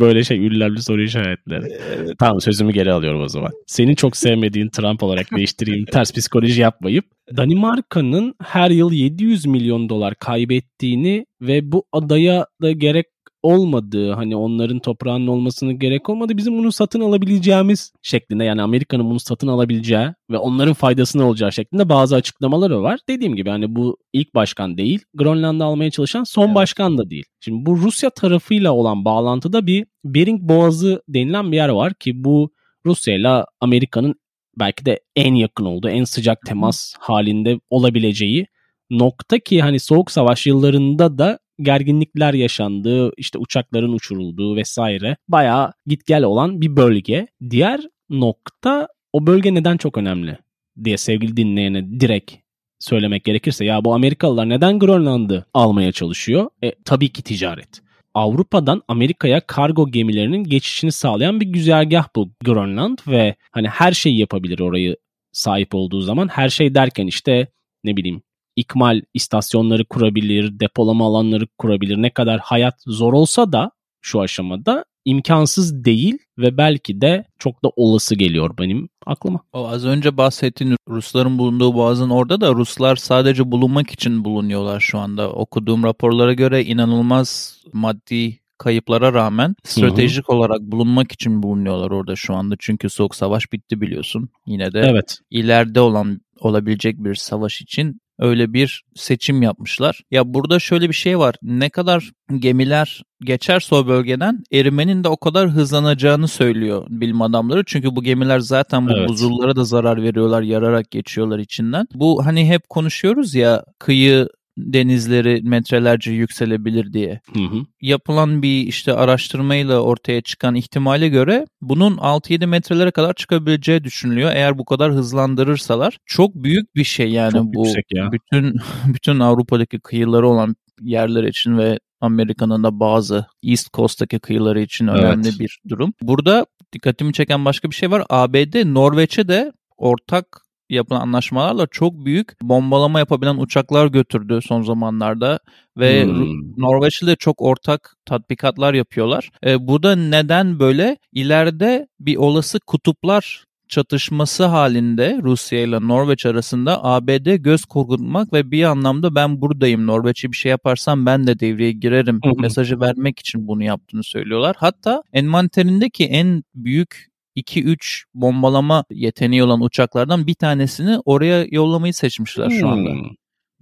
Böyle 0.00 0.24
şey 0.24 0.46
ünlemli 0.46 0.82
soru 0.82 1.02
işaretleri. 1.02 1.64
Evet. 1.96 2.18
Tamam 2.18 2.40
sözümü 2.40 2.72
geri 2.72 2.92
alıyorum 2.92 3.22
o 3.22 3.28
zaman. 3.28 3.50
Senin 3.66 3.94
çok 3.94 4.16
sevmediğin 4.16 4.68
Trump 4.68 5.02
olarak 5.02 5.26
değiştireyim. 5.36 5.84
ters 5.92 6.12
psikoloji 6.12 6.60
yapmayıp 6.60 7.04
Danimarka'nın 7.36 8.34
her 8.42 8.70
yıl 8.70 8.92
700 8.92 9.46
milyon 9.46 9.88
dolar 9.88 10.14
kaybettiğini 10.14 11.26
ve 11.40 11.72
bu 11.72 11.84
adaya 11.92 12.46
da 12.62 12.72
gerek 12.72 13.06
olmadığı 13.44 14.12
hani 14.12 14.36
onların 14.36 14.78
toprağının 14.78 15.26
olmasını 15.26 15.72
gerek 15.72 16.08
olmadı 16.08 16.36
bizim 16.36 16.58
bunu 16.58 16.72
satın 16.72 17.00
alabileceğimiz 17.00 17.92
şeklinde 18.02 18.44
yani 18.44 18.62
Amerika'nın 18.62 19.10
bunu 19.10 19.20
satın 19.20 19.48
alabileceği 19.48 20.08
ve 20.30 20.38
onların 20.38 20.74
faydasına 20.74 21.28
olacağı 21.28 21.52
şeklinde 21.52 21.88
bazı 21.88 22.16
açıklamaları 22.16 22.82
var. 22.82 23.00
Dediğim 23.08 23.36
gibi 23.36 23.50
hani 23.50 23.76
bu 23.76 23.96
ilk 24.12 24.34
başkan 24.34 24.78
değil 24.78 25.00
Grönland'ı 25.14 25.64
almaya 25.64 25.90
çalışan 25.90 26.24
son 26.24 26.46
evet. 26.46 26.54
başkan 26.54 26.98
da 26.98 27.10
değil. 27.10 27.24
Şimdi 27.40 27.66
bu 27.66 27.76
Rusya 27.76 28.10
tarafıyla 28.10 28.72
olan 28.72 29.04
bağlantıda 29.04 29.66
bir 29.66 29.86
Bering 30.04 30.40
Boğazı 30.42 31.02
denilen 31.08 31.52
bir 31.52 31.56
yer 31.56 31.68
var 31.68 31.94
ki 31.94 32.24
bu 32.24 32.50
Rusya 32.86 33.14
ile 33.14 33.44
Amerika'nın 33.60 34.14
belki 34.58 34.86
de 34.86 35.00
en 35.16 35.34
yakın 35.34 35.64
olduğu, 35.64 35.88
en 35.88 36.04
sıcak 36.04 36.38
temas 36.46 36.94
halinde 36.98 37.60
olabileceği 37.70 38.46
nokta 38.90 39.38
ki 39.38 39.62
hani 39.62 39.80
soğuk 39.80 40.10
savaş 40.10 40.46
yıllarında 40.46 41.18
da 41.18 41.38
gerginlikler 41.60 42.34
yaşandığı, 42.34 43.12
işte 43.16 43.38
uçakların 43.38 43.92
uçurulduğu 43.92 44.56
vesaire 44.56 45.16
bayağı 45.28 45.72
git 45.86 46.06
gel 46.06 46.22
olan 46.22 46.60
bir 46.60 46.76
bölge. 46.76 47.26
Diğer 47.50 47.80
nokta 48.10 48.88
o 49.12 49.26
bölge 49.26 49.54
neden 49.54 49.76
çok 49.76 49.98
önemli 49.98 50.38
diye 50.84 50.96
sevgili 50.96 51.36
dinleyene 51.36 52.00
direkt 52.00 52.34
söylemek 52.78 53.24
gerekirse 53.24 53.64
ya 53.64 53.84
bu 53.84 53.94
Amerikalılar 53.94 54.48
neden 54.48 54.78
Grönland'ı 54.78 55.44
almaya 55.54 55.92
çalışıyor? 55.92 56.50
E, 56.64 56.72
tabii 56.84 57.08
ki 57.08 57.22
ticaret. 57.22 57.84
Avrupa'dan 58.14 58.82
Amerika'ya 58.88 59.40
kargo 59.40 59.90
gemilerinin 59.90 60.44
geçişini 60.44 60.92
sağlayan 60.92 61.40
bir 61.40 61.46
güzergah 61.46 62.08
bu 62.16 62.30
Grönland 62.44 62.98
ve 63.08 63.34
hani 63.50 63.68
her 63.68 63.92
şeyi 63.92 64.18
yapabilir 64.18 64.60
orayı 64.60 64.96
sahip 65.32 65.74
olduğu 65.74 66.00
zaman. 66.00 66.28
Her 66.28 66.48
şey 66.48 66.74
derken 66.74 67.06
işte 67.06 67.48
ne 67.84 67.96
bileyim 67.96 68.22
ikmal 68.56 69.02
istasyonları 69.14 69.84
kurabilir, 69.84 70.60
depolama 70.60 71.06
alanları 71.06 71.46
kurabilir. 71.58 71.96
Ne 71.96 72.10
kadar 72.10 72.40
hayat 72.40 72.74
zor 72.86 73.12
olsa 73.12 73.52
da 73.52 73.70
şu 74.00 74.20
aşamada 74.20 74.84
imkansız 75.04 75.84
değil 75.84 76.18
ve 76.38 76.56
belki 76.56 77.00
de 77.00 77.24
çok 77.38 77.64
da 77.64 77.70
olası 77.76 78.14
geliyor 78.14 78.58
benim 78.58 78.88
aklıma. 79.06 79.40
O 79.52 79.68
az 79.68 79.84
önce 79.84 80.16
bahsettiğin 80.16 80.76
Rusların 80.88 81.38
bulunduğu 81.38 81.74
boğazın 81.74 82.10
orada 82.10 82.40
da 82.40 82.54
Ruslar 82.54 82.96
sadece 82.96 83.50
bulunmak 83.50 83.90
için 83.90 84.24
bulunuyorlar 84.24 84.80
şu 84.80 84.98
anda. 84.98 85.30
Okuduğum 85.32 85.82
raporlara 85.82 86.32
göre 86.32 86.64
inanılmaz 86.64 87.58
maddi 87.72 88.38
kayıplara 88.58 89.12
rağmen 89.12 89.54
stratejik 89.64 90.28
Hı-hı. 90.28 90.36
olarak 90.36 90.60
bulunmak 90.60 91.12
için 91.12 91.42
bulunuyorlar 91.42 91.90
orada 91.90 92.16
şu 92.16 92.34
anda. 92.34 92.54
Çünkü 92.58 92.90
soğuk 92.90 93.14
savaş 93.14 93.52
bitti 93.52 93.80
biliyorsun. 93.80 94.28
Yine 94.46 94.72
de 94.72 94.80
evet. 94.80 95.18
ileride 95.30 95.80
olan 95.80 96.20
olabilecek 96.40 96.98
bir 96.98 97.14
savaş 97.14 97.60
için 97.60 98.00
öyle 98.18 98.52
bir 98.52 98.84
seçim 98.94 99.42
yapmışlar. 99.42 100.00
Ya 100.10 100.34
burada 100.34 100.58
şöyle 100.58 100.88
bir 100.88 100.94
şey 100.94 101.18
var. 101.18 101.34
Ne 101.42 101.70
kadar 101.70 102.10
gemiler 102.38 103.02
geçerse 103.20 103.74
o 103.74 103.86
bölgeden 103.86 104.42
erimenin 104.52 105.04
de 105.04 105.08
o 105.08 105.16
kadar 105.16 105.50
hızlanacağını 105.50 106.28
söylüyor 106.28 106.86
bilim 106.90 107.22
adamları. 107.22 107.62
Çünkü 107.66 107.96
bu 107.96 108.02
gemiler 108.02 108.38
zaten 108.38 108.88
bu 108.88 108.92
evet. 108.92 109.08
buzullara 109.08 109.56
da 109.56 109.64
zarar 109.64 110.02
veriyorlar, 110.02 110.42
yararak 110.42 110.90
geçiyorlar 110.90 111.38
içinden. 111.38 111.86
Bu 111.94 112.26
hani 112.26 112.48
hep 112.48 112.68
konuşuyoruz 112.68 113.34
ya 113.34 113.64
kıyı 113.78 114.28
denizleri 114.56 115.42
metrelerce 115.42 116.12
yükselebilir 116.12 116.92
diye. 116.92 117.20
Hı 117.34 117.40
hı. 117.40 117.66
Yapılan 117.80 118.42
bir 118.42 118.66
işte 118.66 118.92
araştırmayla 118.92 119.80
ortaya 119.80 120.20
çıkan 120.20 120.54
ihtimale 120.54 121.08
göre 121.08 121.46
bunun 121.60 121.96
6-7 121.96 122.46
metrelere 122.46 122.90
kadar 122.90 123.14
çıkabileceği 123.14 123.84
düşünülüyor. 123.84 124.30
Eğer 124.34 124.58
bu 124.58 124.64
kadar 124.64 124.92
hızlandırırsalar 124.92 125.98
çok 126.06 126.34
büyük 126.34 126.74
bir 126.76 126.84
şey 126.84 127.10
yani 127.10 127.32
çok 127.32 127.54
bu 127.54 127.66
ya. 127.90 128.12
bütün 128.12 128.56
bütün 128.94 129.20
Avrupa'daki 129.20 129.80
kıyıları 129.80 130.28
olan 130.28 130.56
yerler 130.80 131.24
için 131.24 131.58
ve 131.58 131.78
Amerika'nın 132.00 132.64
da 132.64 132.80
bazı 132.80 133.26
East 133.42 133.72
Coast'taki 133.72 134.18
kıyıları 134.18 134.60
için 134.60 134.86
önemli 134.86 135.28
evet. 135.28 135.40
bir 135.40 135.60
durum. 135.68 135.92
Burada 136.02 136.46
dikkatimi 136.72 137.12
çeken 137.12 137.44
başka 137.44 137.70
bir 137.70 137.74
şey 137.74 137.90
var. 137.90 138.04
ABD 138.10 138.74
Norveç'e 138.74 139.28
de 139.28 139.52
ortak 139.76 140.43
yapılan 140.70 141.00
anlaşmalarla 141.00 141.66
çok 141.66 142.04
büyük 142.04 142.42
bombalama 142.42 142.98
yapabilen 142.98 143.36
uçaklar 143.36 143.86
götürdü 143.86 144.40
son 144.42 144.62
zamanlarda 144.62 145.38
ve 145.76 146.04
hmm. 146.04 146.52
Norveç'le 146.56 147.18
çok 147.18 147.42
ortak 147.42 147.96
tatbikatlar 148.04 148.74
yapıyorlar. 148.74 149.30
E, 149.46 149.66
bu 149.66 149.82
da 149.82 149.96
neden 149.96 150.58
böyle? 150.58 150.96
İleride 151.12 151.88
bir 152.00 152.16
olası 152.16 152.60
kutuplar 152.60 153.44
çatışması 153.68 154.44
halinde 154.44 155.20
Rusya 155.22 155.60
ile 155.60 155.88
Norveç 155.88 156.26
arasında 156.26 156.84
ABD 156.84 157.34
göz 157.36 157.64
korkutmak 157.64 158.32
ve 158.32 158.50
bir 158.50 158.64
anlamda 158.64 159.14
ben 159.14 159.40
buradayım 159.40 159.86
Norveç'e 159.86 160.32
bir 160.32 160.36
şey 160.36 160.50
yaparsam 160.50 161.06
ben 161.06 161.26
de 161.26 161.40
devreye 161.40 161.72
girerim 161.72 162.20
mesajı 162.38 162.80
vermek 162.80 163.18
için 163.18 163.48
bunu 163.48 163.64
yaptığını 163.64 164.04
söylüyorlar. 164.04 164.56
Hatta 164.58 165.02
envanterindeki 165.12 166.04
en 166.04 166.42
büyük 166.54 167.13
2-3 167.36 168.04
bombalama 168.14 168.84
yeteneği 168.90 169.42
olan 169.42 169.60
uçaklardan 169.60 170.26
bir 170.26 170.34
tanesini 170.34 170.98
oraya 171.04 171.46
yollamayı 171.50 171.94
seçmişler 171.94 172.50
şu 172.50 172.68
anda. 172.68 172.90
Hmm. 172.90 173.10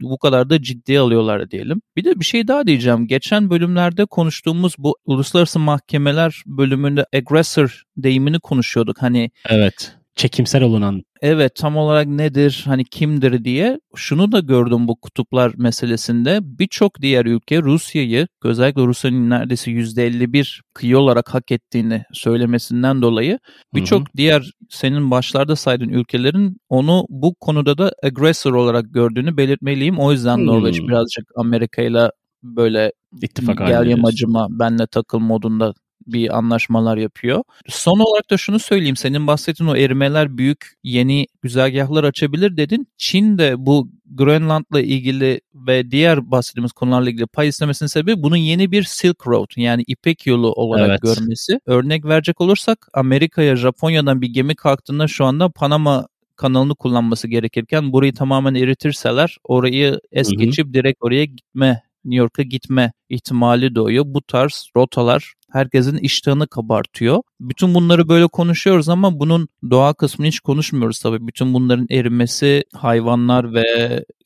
Bu 0.00 0.18
kadar 0.18 0.50
da 0.50 0.62
ciddiye 0.62 1.00
alıyorlar 1.00 1.50
diyelim. 1.50 1.82
Bir 1.96 2.04
de 2.04 2.20
bir 2.20 2.24
şey 2.24 2.48
daha 2.48 2.66
diyeceğim. 2.66 3.06
Geçen 3.06 3.50
bölümlerde 3.50 4.04
konuştuğumuz 4.04 4.74
bu 4.78 4.96
uluslararası 5.06 5.58
mahkemeler 5.58 6.42
bölümünde 6.46 7.06
aggressor 7.14 7.82
deyimini 7.96 8.40
konuşuyorduk. 8.40 9.02
Hani 9.02 9.30
Evet 9.48 9.96
çekimsel 10.16 10.62
olunan. 10.62 11.02
Evet 11.22 11.54
tam 11.54 11.76
olarak 11.76 12.06
nedir 12.06 12.62
hani 12.66 12.84
kimdir 12.84 13.44
diye 13.44 13.80
şunu 13.96 14.32
da 14.32 14.40
gördüm 14.40 14.88
bu 14.88 14.96
kutuplar 14.96 15.52
meselesinde 15.56 16.38
birçok 16.42 17.00
diğer 17.00 17.26
ülke 17.26 17.62
Rusya'yı 17.62 18.28
özellikle 18.44 18.82
Rusya'nın 18.82 19.30
neredeyse 19.30 19.70
%51 19.70 20.60
kıyı 20.74 20.98
olarak 20.98 21.34
hak 21.34 21.50
ettiğini 21.50 22.04
söylemesinden 22.12 23.02
dolayı 23.02 23.38
birçok 23.74 24.16
diğer 24.16 24.50
senin 24.70 25.10
başlarda 25.10 25.56
saydığın 25.56 25.88
ülkelerin 25.88 26.56
onu 26.68 27.06
bu 27.08 27.34
konuda 27.34 27.78
da 27.78 27.92
aggressor 28.02 28.54
olarak 28.54 28.94
gördüğünü 28.94 29.36
belirtmeliyim. 29.36 29.98
O 29.98 30.12
yüzden 30.12 30.36
hmm. 30.36 30.46
Norveç 30.46 30.80
birazcık 30.80 31.24
Amerika 31.36 31.82
ile 31.82 32.10
böyle 32.42 32.92
İttifak 33.22 33.58
gel 33.58 33.86
yamacıma 33.86 34.46
benle 34.50 34.86
takıl 34.86 35.18
modunda 35.18 35.74
bir 36.06 36.38
anlaşmalar 36.38 36.96
yapıyor. 36.96 37.42
Son 37.68 37.98
olarak 37.98 38.30
da 38.30 38.36
şunu 38.36 38.58
söyleyeyim. 38.58 38.96
Senin 38.96 39.26
bahsettiğin 39.26 39.70
o 39.70 39.76
erimeler 39.76 40.38
büyük 40.38 40.72
yeni 40.82 41.26
güzergahlar 41.42 42.04
açabilir 42.04 42.56
dedin. 42.56 42.88
Çin 42.96 43.38
de 43.38 43.54
bu 43.58 43.90
Grönland'la 44.06 44.80
ilgili 44.80 45.40
ve 45.54 45.90
diğer 45.90 46.30
bahsettiğimiz 46.30 46.72
konularla 46.72 47.10
ilgili 47.10 47.26
pay 47.26 47.48
istemesinin 47.48 47.88
sebebi 47.88 48.22
bunun 48.22 48.36
yeni 48.36 48.72
bir 48.72 48.82
Silk 48.82 49.26
Road 49.26 49.48
yani 49.56 49.84
İpek 49.86 50.26
yolu 50.26 50.52
olarak 50.52 50.88
evet. 50.90 51.16
görmesi. 51.16 51.60
Örnek 51.66 52.04
verecek 52.04 52.40
olursak 52.40 52.88
Amerika'ya 52.94 53.56
Japonya'dan 53.56 54.22
bir 54.22 54.28
gemi 54.28 54.54
kalktığında 54.54 55.08
şu 55.08 55.24
anda 55.24 55.48
Panama 55.48 56.06
kanalını 56.36 56.74
kullanması 56.74 57.28
gerekirken 57.28 57.92
burayı 57.92 58.14
tamamen 58.14 58.54
eritirseler 58.54 59.38
orayı 59.44 60.00
es 60.12 60.30
geçip 60.38 60.74
direkt 60.74 60.98
oraya 61.00 61.24
gitme 61.24 61.82
New 62.04 62.18
York'a 62.18 62.42
gitme 62.42 62.92
ihtimali 63.08 63.74
doğuyor. 63.74 64.04
Bu 64.06 64.22
tarz 64.22 64.70
rotalar 64.76 65.34
herkesin 65.52 65.96
iştahını 65.96 66.46
kabartıyor. 66.46 67.22
Bütün 67.40 67.74
bunları 67.74 68.08
böyle 68.08 68.26
konuşuyoruz 68.26 68.88
ama 68.88 69.20
bunun 69.20 69.48
doğa 69.70 69.94
kısmını 69.94 70.28
hiç 70.28 70.40
konuşmuyoruz 70.40 71.00
tabii. 71.00 71.26
Bütün 71.26 71.54
bunların 71.54 71.86
erimesi 71.90 72.64
hayvanlar 72.74 73.54
ve 73.54 73.64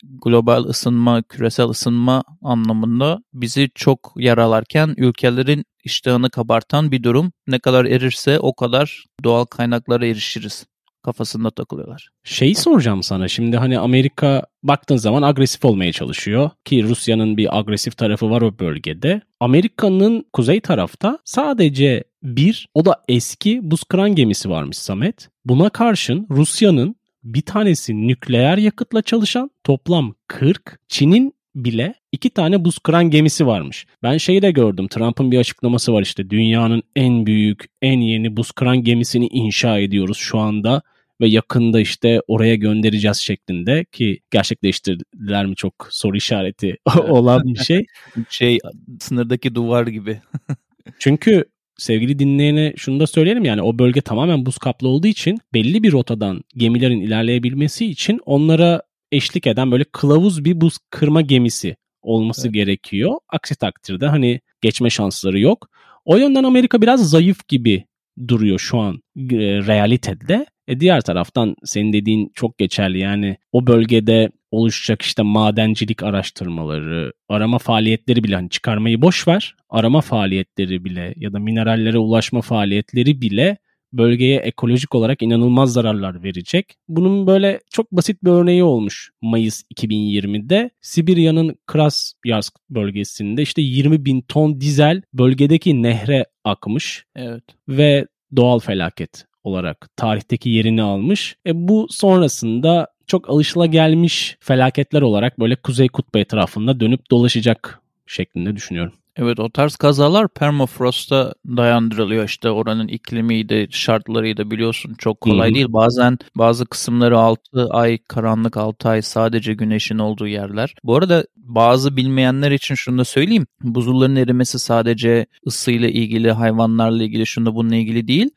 global 0.03 0.63
ısınma, 0.63 1.23
küresel 1.23 1.69
ısınma 1.69 2.23
anlamında 2.41 3.19
bizi 3.33 3.69
çok 3.75 4.13
yaralarken 4.17 4.93
ülkelerin 4.97 5.65
iştahını 5.83 6.29
kabartan 6.29 6.91
bir 6.91 7.03
durum. 7.03 7.31
Ne 7.47 7.59
kadar 7.59 7.85
erirse 7.85 8.39
o 8.39 8.55
kadar 8.55 9.05
doğal 9.23 9.45
kaynaklara 9.45 10.05
erişiriz 10.05 10.65
kafasında 11.07 11.51
takılıyorlar. 11.51 12.09
Şeyi 12.23 12.55
soracağım 12.55 13.03
sana 13.03 13.27
şimdi 13.27 13.57
hani 13.57 13.79
Amerika 13.79 14.43
baktığın 14.63 14.97
zaman 14.97 15.21
agresif 15.21 15.65
olmaya 15.65 15.91
çalışıyor 15.91 16.49
ki 16.65 16.83
Rusya'nın 16.83 17.37
bir 17.37 17.59
agresif 17.59 17.97
tarafı 17.97 18.29
var 18.29 18.41
o 18.41 18.59
bölgede. 18.59 19.21
Amerika'nın 19.39 20.25
kuzey 20.33 20.61
tarafta 20.61 21.19
sadece 21.25 22.03
bir 22.23 22.67
o 22.73 22.85
da 22.85 23.03
eski 23.07 23.71
buz 23.71 23.83
kıran 23.83 24.15
gemisi 24.15 24.49
varmış 24.49 24.77
Samet. 24.77 25.29
Buna 25.45 25.69
karşın 25.69 26.27
Rusya'nın 26.29 26.95
bir 27.23 27.41
tanesi 27.41 28.07
nükleer 28.07 28.57
yakıtla 28.57 29.01
çalışan 29.01 29.51
toplam 29.63 30.13
40, 30.27 30.79
Çin'in 30.87 31.33
bile 31.55 31.93
iki 32.11 32.29
tane 32.29 32.65
buz 32.65 32.79
kıran 32.79 33.09
gemisi 33.09 33.47
varmış. 33.47 33.85
Ben 34.03 34.17
şeyi 34.17 34.41
de 34.41 34.51
gördüm. 34.51 34.87
Trump'ın 34.87 35.31
bir 35.31 35.39
açıklaması 35.39 35.93
var 35.93 36.01
işte. 36.01 36.29
Dünyanın 36.29 36.83
en 36.95 37.25
büyük, 37.25 37.65
en 37.81 37.99
yeni 37.99 38.37
buz 38.37 38.51
kıran 38.51 38.83
gemisini 38.83 39.27
inşa 39.27 39.79
ediyoruz 39.79 40.17
şu 40.17 40.39
anda 40.39 40.81
ve 41.21 41.27
yakında 41.27 41.79
işte 41.79 42.21
oraya 42.27 42.55
göndereceğiz 42.55 43.17
şeklinde 43.17 43.85
ki 43.85 44.19
gerçekleştirdiler 44.31 45.45
mi 45.45 45.55
çok 45.55 45.87
soru 45.89 46.17
işareti 46.17 46.77
olan 47.09 47.41
bir 47.45 47.59
şey. 47.59 47.85
şey 48.29 48.59
sınırdaki 48.99 49.55
duvar 49.55 49.87
gibi. 49.87 50.21
Çünkü 50.99 51.45
sevgili 51.77 52.19
dinleyene 52.19 52.73
şunu 52.77 52.99
da 52.99 53.07
söyleyelim 53.07 53.45
yani 53.45 53.61
o 53.61 53.79
bölge 53.79 54.01
tamamen 54.01 54.45
buz 54.45 54.57
kaplı 54.57 54.87
olduğu 54.87 55.07
için 55.07 55.39
belli 55.53 55.83
bir 55.83 55.91
rotadan 55.91 56.41
gemilerin 56.55 57.01
ilerleyebilmesi 57.01 57.85
için 57.85 58.19
onlara 58.25 58.81
eşlik 59.11 59.47
eden 59.47 59.71
böyle 59.71 59.83
kılavuz 59.83 60.45
bir 60.45 60.61
buz 60.61 60.77
kırma 60.89 61.21
gemisi 61.21 61.75
olması 62.01 62.47
evet. 62.47 62.53
gerekiyor. 62.53 63.13
Aksi 63.29 63.55
takdirde 63.55 64.07
hani 64.07 64.41
geçme 64.61 64.89
şansları 64.89 65.39
yok. 65.39 65.69
O 66.05 66.17
yönden 66.17 66.43
Amerika 66.43 66.81
biraz 66.81 67.09
zayıf 67.09 67.47
gibi 67.47 67.85
duruyor 68.27 68.59
şu 68.59 68.77
an 68.79 68.95
e, 69.17 69.37
realitede. 69.67 70.45
E 70.67 70.79
diğer 70.79 71.01
taraftan 71.01 71.55
senin 71.63 71.93
dediğin 71.93 72.31
çok 72.33 72.57
geçerli 72.57 72.99
yani 72.99 73.37
o 73.51 73.67
bölgede 73.67 74.29
oluşacak 74.51 75.01
işte 75.01 75.23
madencilik 75.23 76.03
araştırmaları, 76.03 77.13
arama 77.29 77.57
faaliyetleri 77.57 78.23
bile 78.23 78.35
hani 78.35 78.49
çıkarmayı 78.49 79.01
boş 79.01 79.27
ver. 79.27 79.55
Arama 79.69 80.01
faaliyetleri 80.01 80.85
bile 80.85 81.13
ya 81.17 81.33
da 81.33 81.39
minerallere 81.39 81.97
ulaşma 81.97 82.41
faaliyetleri 82.41 83.21
bile 83.21 83.57
bölgeye 83.93 84.39
ekolojik 84.39 84.95
olarak 84.95 85.21
inanılmaz 85.21 85.73
zararlar 85.73 86.23
verecek. 86.23 86.75
Bunun 86.87 87.27
böyle 87.27 87.59
çok 87.69 87.91
basit 87.91 88.23
bir 88.23 88.31
örneği 88.31 88.63
olmuş 88.63 89.11
Mayıs 89.21 89.63
2020'de. 89.75 90.69
Sibirya'nın 90.81 91.55
Krasnoyarsk 91.65 92.53
bölgesinde 92.69 93.41
işte 93.41 93.61
20 93.61 94.05
bin 94.05 94.21
ton 94.21 94.61
dizel 94.61 95.01
bölgedeki 95.13 95.83
nehre 95.83 96.25
akmış. 96.43 97.05
Evet. 97.15 97.43
Ve 97.67 98.07
doğal 98.35 98.59
felaket 98.59 99.25
olarak 99.47 99.89
tarihteki 99.97 100.49
yerini 100.49 100.81
almış. 100.81 101.35
E 101.47 101.67
bu 101.67 101.87
sonrasında 101.89 102.87
çok 103.07 103.29
alışılagelmiş 103.29 104.37
felaketler 104.39 105.01
olarak 105.01 105.39
böyle 105.39 105.55
Kuzey 105.55 105.87
Kutbu 105.87 106.19
etrafında 106.19 106.79
dönüp 106.79 107.11
dolaşacak 107.11 107.81
şeklinde 108.07 108.55
düşünüyorum. 108.55 108.93
Evet 109.19 109.39
o 109.39 109.49
tarz 109.49 109.75
kazalar 109.75 110.27
permafrost'a 110.27 111.33
dayandırılıyor 111.47 112.25
işte 112.25 112.49
oranın 112.49 112.87
iklimiydi, 112.87 113.67
şartlarıydı 113.71 114.51
biliyorsun 114.51 114.95
çok 114.97 115.21
kolay 115.21 115.47
Hı-hı. 115.47 115.55
değil. 115.55 115.65
Bazen 115.69 116.17
bazı 116.35 116.65
kısımları 116.65 117.19
6 117.19 117.69
ay 117.69 117.97
karanlık 117.97 118.57
6 118.57 118.89
ay 118.89 119.01
sadece 119.01 119.53
güneşin 119.53 119.97
olduğu 119.97 120.27
yerler. 120.27 120.75
Bu 120.83 120.95
arada 120.95 121.25
bazı 121.35 121.97
bilmeyenler 121.97 122.51
için 122.51 122.75
şunu 122.75 122.97
da 122.97 123.05
söyleyeyim. 123.05 123.47
Buzulların 123.61 124.15
erimesi 124.15 124.59
sadece 124.59 125.25
ısıyla 125.47 125.89
ilgili, 125.89 126.31
hayvanlarla 126.31 127.03
ilgili, 127.03 127.25
şunda 127.25 127.55
bununla 127.55 127.75
ilgili 127.75 128.07
değil. 128.07 128.29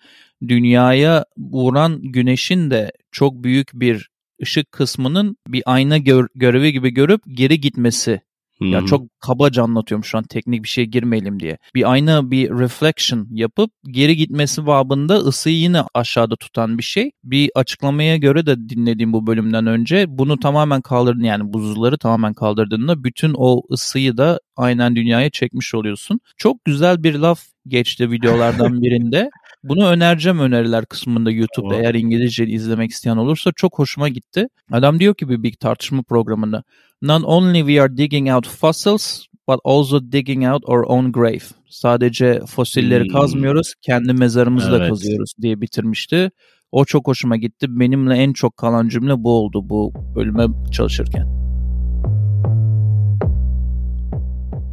Dünyaya 0.48 1.24
vuran 1.36 2.02
güneşin 2.02 2.70
de 2.70 2.92
çok 3.12 3.44
büyük 3.44 3.70
bir 3.74 4.10
ışık 4.42 4.72
kısmının 4.72 5.36
bir 5.48 5.62
ayna 5.66 5.98
gör- 5.98 6.28
görevi 6.34 6.72
gibi 6.72 6.90
görüp 6.90 7.20
geri 7.28 7.60
gitmesi. 7.60 8.20
Ya 8.72 8.84
çok 8.86 9.20
kabaca 9.20 9.62
anlatıyorum 9.62 10.04
şu 10.04 10.18
an 10.18 10.24
teknik 10.24 10.62
bir 10.62 10.68
şeye 10.68 10.84
girmeyelim 10.84 11.40
diye. 11.40 11.58
Bir 11.74 11.92
ayna 11.92 12.30
bir 12.30 12.50
reflection 12.50 13.26
yapıp 13.30 13.70
geri 13.90 14.16
gitmesi 14.16 14.66
babında 14.66 15.16
ısıyı 15.16 15.56
yine 15.56 15.82
aşağıda 15.94 16.36
tutan 16.36 16.78
bir 16.78 16.82
şey. 16.82 17.10
Bir 17.24 17.50
açıklamaya 17.54 18.16
göre 18.16 18.46
de 18.46 18.68
dinlediğim 18.68 19.12
bu 19.12 19.26
bölümden 19.26 19.66
önce 19.66 20.04
bunu 20.08 20.38
tamamen 20.40 20.80
kaldırdın 20.80 21.22
yani 21.24 21.52
buzulları 21.52 21.98
tamamen 21.98 22.34
kaldırdığında 22.34 23.04
bütün 23.04 23.34
o 23.36 23.62
ısıyı 23.72 24.16
da 24.16 24.40
aynen 24.56 24.96
dünyaya 24.96 25.30
çekmiş 25.30 25.74
oluyorsun. 25.74 26.20
Çok 26.36 26.64
güzel 26.64 27.02
bir 27.02 27.14
laf 27.14 27.40
geçti 27.68 28.10
videolardan 28.10 28.82
birinde. 28.82 29.30
Bunu 29.64 29.86
önereceğim 29.86 30.38
öneriler 30.38 30.86
kısmında 30.86 31.30
YouTube'da 31.30 31.74
eğer 31.74 31.94
İngilizce 31.94 32.46
izlemek 32.46 32.90
isteyen 32.90 33.16
olursa 33.16 33.52
çok 33.56 33.78
hoşuma 33.78 34.08
gitti. 34.08 34.46
Adam 34.72 35.00
diyor 35.00 35.14
ki 35.14 35.28
bir 35.28 35.42
big 35.42 35.60
tartışma 35.60 36.02
programında 36.02 36.62
Not 37.02 37.24
only 37.24 37.58
we 37.58 37.82
are 37.82 37.96
digging 37.96 38.30
out 38.30 38.48
fossils 38.48 39.24
but 39.48 39.60
also 39.64 40.12
digging 40.12 40.44
out 40.44 40.62
our 40.68 40.82
own 40.82 41.12
grave. 41.12 41.44
Sadece 41.68 42.40
fosilleri 42.46 43.04
hmm. 43.04 43.12
kazmıyoruz, 43.12 43.74
kendi 43.82 44.12
mezarımızı 44.12 44.70
evet. 44.70 44.80
da 44.80 44.88
kazıyoruz 44.88 45.32
diye 45.42 45.60
bitirmişti. 45.60 46.30
O 46.72 46.84
çok 46.84 47.06
hoşuma 47.06 47.36
gitti. 47.36 47.66
Benimle 47.68 48.14
en 48.14 48.32
çok 48.32 48.56
kalan 48.56 48.88
cümle 48.88 49.24
bu 49.24 49.32
oldu 49.32 49.68
bu 49.68 49.92
bölüme 50.16 50.46
çalışırken. 50.72 51.39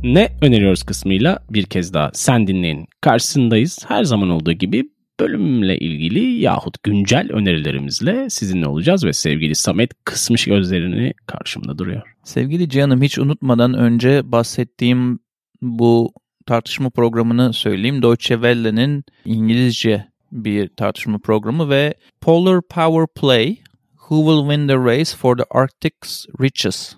Ne 0.03 0.29
öneriyoruz 0.41 0.83
kısmıyla 0.83 1.39
bir 1.49 1.63
kez 1.63 1.93
daha 1.93 2.12
sen 2.13 2.47
dinleyin. 2.47 2.88
Karşısındayız. 3.01 3.86
Her 3.88 4.03
zaman 4.03 4.29
olduğu 4.29 4.51
gibi 4.51 4.89
bölümle 5.19 5.77
ilgili 5.77 6.39
yahut 6.41 6.83
güncel 6.83 7.31
önerilerimizle 7.31 8.29
sizinle 8.29 8.67
olacağız 8.67 9.05
ve 9.05 9.13
sevgili 9.13 9.55
Samet 9.55 9.91
kısmış 10.03 10.45
gözlerini 10.45 11.13
karşımda 11.25 11.77
duruyor. 11.77 12.01
Sevgili 12.23 12.69
Cihan'ım 12.69 13.01
hiç 13.01 13.19
unutmadan 13.19 13.73
önce 13.73 14.31
bahsettiğim 14.31 15.19
bu 15.62 16.13
tartışma 16.45 16.89
programını 16.89 17.53
söyleyeyim. 17.53 18.01
Deutsche 18.01 18.36
Welle'nin 18.36 19.03
İngilizce 19.25 20.05
bir 20.31 20.67
tartışma 20.67 21.17
programı 21.17 21.69
ve 21.69 21.93
Polar 22.21 22.62
Power 22.62 23.07
Play 23.21 23.57
Who 23.91 24.17
Will 24.17 24.49
Win 24.49 24.67
the 24.67 24.77
Race 24.77 25.17
for 25.17 25.38
the 25.38 25.43
Arctic's 25.49 26.25
Riches 26.41 26.95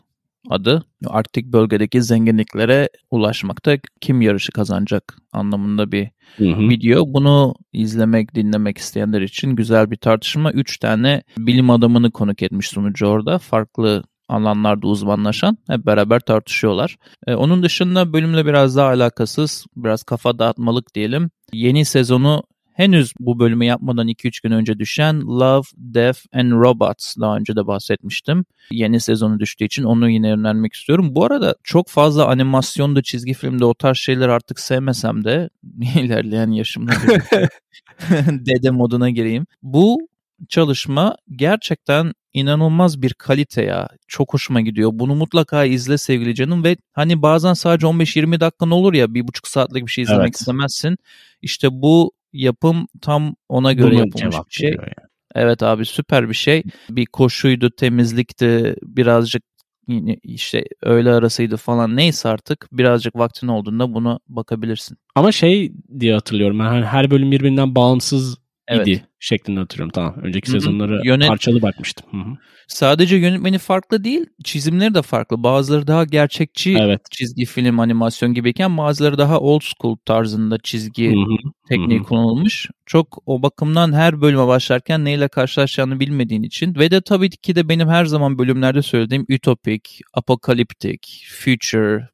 adı. 0.50 0.84
Arktik 1.08 1.46
bölgedeki 1.46 2.04
zenginliklere 2.04 2.90
ulaşmakta 3.12 3.78
kim 4.02 4.22
yarışı 4.22 4.52
kazanacak 4.52 5.18
anlamında 5.32 5.92
bir 5.92 6.10
hı 6.38 6.46
hı. 6.46 6.70
video. 6.70 7.04
Bunu 7.08 7.54
izlemek, 7.74 8.36
dinlemek 8.36 8.78
isteyenler 8.78 9.22
için 9.22 9.56
güzel 9.56 9.92
bir 9.92 9.98
tartışma. 9.98 10.52
Üç 10.52 10.78
tane 10.78 11.24
bilim 11.38 11.70
adamını 11.70 12.12
konuk 12.12 12.44
etmiş 12.44 12.68
sunucu 12.70 13.06
orada. 13.06 13.38
Farklı 13.40 14.04
alanlarda 14.30 14.88
uzmanlaşan 14.88 15.58
hep 15.68 15.86
beraber 15.86 16.20
tartışıyorlar. 16.20 16.98
Ee, 17.28 17.34
onun 17.34 17.64
dışında 17.64 18.14
bölümle 18.14 18.46
biraz 18.46 18.76
daha 18.76 18.88
alakasız, 18.88 19.66
biraz 19.76 20.04
kafa 20.04 20.40
dağıtmalık 20.40 20.96
diyelim. 20.96 21.30
Yeni 21.54 21.86
sezonu 21.86 22.44
henüz 22.80 23.14
bu 23.20 23.40
bölümü 23.40 23.66
yapmadan 23.66 24.08
2-3 24.08 24.44
gün 24.44 24.52
önce 24.52 24.80
düşen 24.80 25.22
Love, 25.22 25.68
Death 25.78 26.20
and 26.34 26.52
Robots 26.52 27.18
daha 27.20 27.38
önce 27.38 27.56
de 27.56 27.68
bahsetmiştim. 27.68 28.46
Yeni 28.72 29.00
sezonu 29.00 29.40
düştüğü 29.40 29.66
için 29.66 29.84
onu 29.84 30.10
yine 30.10 30.34
önermek 30.34 30.74
istiyorum. 30.74 31.16
Bu 31.16 31.26
arada 31.26 31.56
çok 31.64 31.90
fazla 31.90 32.28
animasyonda, 32.28 33.02
çizgi 33.02 33.34
filmde 33.34 33.66
o 33.66 33.74
tarz 33.74 33.98
şeyler 33.98 34.30
artık 34.30 34.60
sevmesem 34.60 35.24
de 35.24 35.50
ilerleyen 35.96 36.52
yaşımda 36.52 36.92
dede 38.28 38.72
moduna 38.72 39.10
gireyim. 39.10 39.46
Bu 39.64 40.08
çalışma 40.50 41.16
gerçekten 41.36 42.14
inanılmaz 42.34 43.02
bir 43.02 43.14
kalite 43.14 43.64
ya. 43.64 43.90
Çok 44.08 44.34
hoşuma 44.34 44.62
gidiyor. 44.62 44.90
Bunu 44.94 45.16
mutlaka 45.16 45.66
izle 45.66 45.98
sevgili 45.98 46.36
canım 46.36 46.64
ve 46.64 46.78
hani 46.94 47.22
bazen 47.22 47.54
sadece 47.54 47.88
15-20 47.88 48.40
dakikan 48.40 48.72
olur 48.72 48.94
ya 48.94 49.14
bir 49.14 49.28
buçuk 49.28 49.48
saatlik 49.48 49.86
bir 49.86 49.92
şey 49.92 50.02
izlemek 50.02 50.24
Evet. 50.24 50.40
istemezsin. 50.40 50.98
İşte 51.42 51.68
bu 51.72 52.12
yapım 52.34 52.88
tam 53.02 53.36
ona 53.50 53.74
göre 53.74 53.92
Buna 53.92 54.00
yapılmış 54.00 54.36
bir 54.48 54.54
şey. 54.54 54.70
yani. 54.70 54.90
Evet 55.36 55.64
abi 55.64 55.86
süper 55.86 56.30
bir 56.30 56.34
şey. 56.34 56.64
Bir 56.90 57.06
koşuydu, 57.06 57.70
temizlikti, 57.70 58.76
birazcık 58.84 59.44
yine 59.88 60.18
işte 60.24 60.64
öğle 60.82 61.12
arasıydı 61.12 61.58
falan 61.58 61.96
neyse 61.96 62.30
artık 62.30 62.68
birazcık 62.72 63.16
vaktin 63.16 63.48
olduğunda 63.48 63.94
buna 63.94 64.20
bakabilirsin. 64.28 64.98
Ama 65.16 65.32
şey 65.32 65.74
diye 66.00 66.14
hatırlıyorum 66.14 66.60
ben 66.60 66.64
hani 66.66 66.86
her 66.86 67.12
bölüm 67.12 67.32
birbirinden 67.32 67.76
bağımsız 67.76 68.38
Evet. 68.68 68.88
idi 68.88 69.06
şeklinde 69.20 69.60
hatırlıyorum. 69.60 69.92
Tamam. 69.92 70.16
Önceki 70.24 70.48
Hı 70.48 70.52
hı. 70.58 70.62
sezonları 70.62 71.02
Yönet- 71.04 71.28
parçalı 71.28 71.62
bakmıştım. 71.62 72.06
Hı 72.12 72.30
hı. 72.30 72.36
Sadece 72.68 73.16
yönetmeni 73.16 73.58
farklı 73.58 74.04
değil, 74.04 74.26
çizimleri 74.44 74.94
de 74.94 75.02
farklı. 75.02 75.44
Bazıları 75.44 75.88
daha 75.88 76.04
gerçekçi 76.04 76.78
Evet. 76.80 77.02
çizgi 77.12 77.46
film, 77.46 77.80
animasyon 77.80 78.34
gibiyken 78.34 78.78
bazıları 78.78 79.18
daha 79.18 79.40
old 79.40 79.62
school 79.62 79.98
tarzında 80.06 80.58
çizgi 80.64 81.08
Hı 81.12 81.16
hı. 81.16 81.52
tekniği 81.70 82.00
Hı 82.00 82.04
hı. 82.04 82.08
kullanılmış. 82.08 82.68
Çok 82.86 83.18
o 83.26 83.42
bakımdan 83.42 83.94
her 83.94 84.22
bölüme 84.22 84.48
başlarken 84.48 85.06
neyle 85.06 85.28
karşılaşacağını 85.28 86.00
bilmediğin 86.00 86.44
için 86.44 86.76
ve 86.76 86.92
de 86.92 87.02
tabii 87.02 87.30
ki 87.30 87.56
de 87.56 87.70
benim 87.70 87.88
her 87.90 88.06
zaman 88.06 88.38
bölümlerde 88.40 88.82
söylediğim 88.82 89.26
ütopik, 89.30 90.02
apokaliptik, 90.14 91.28
future, 91.30 92.10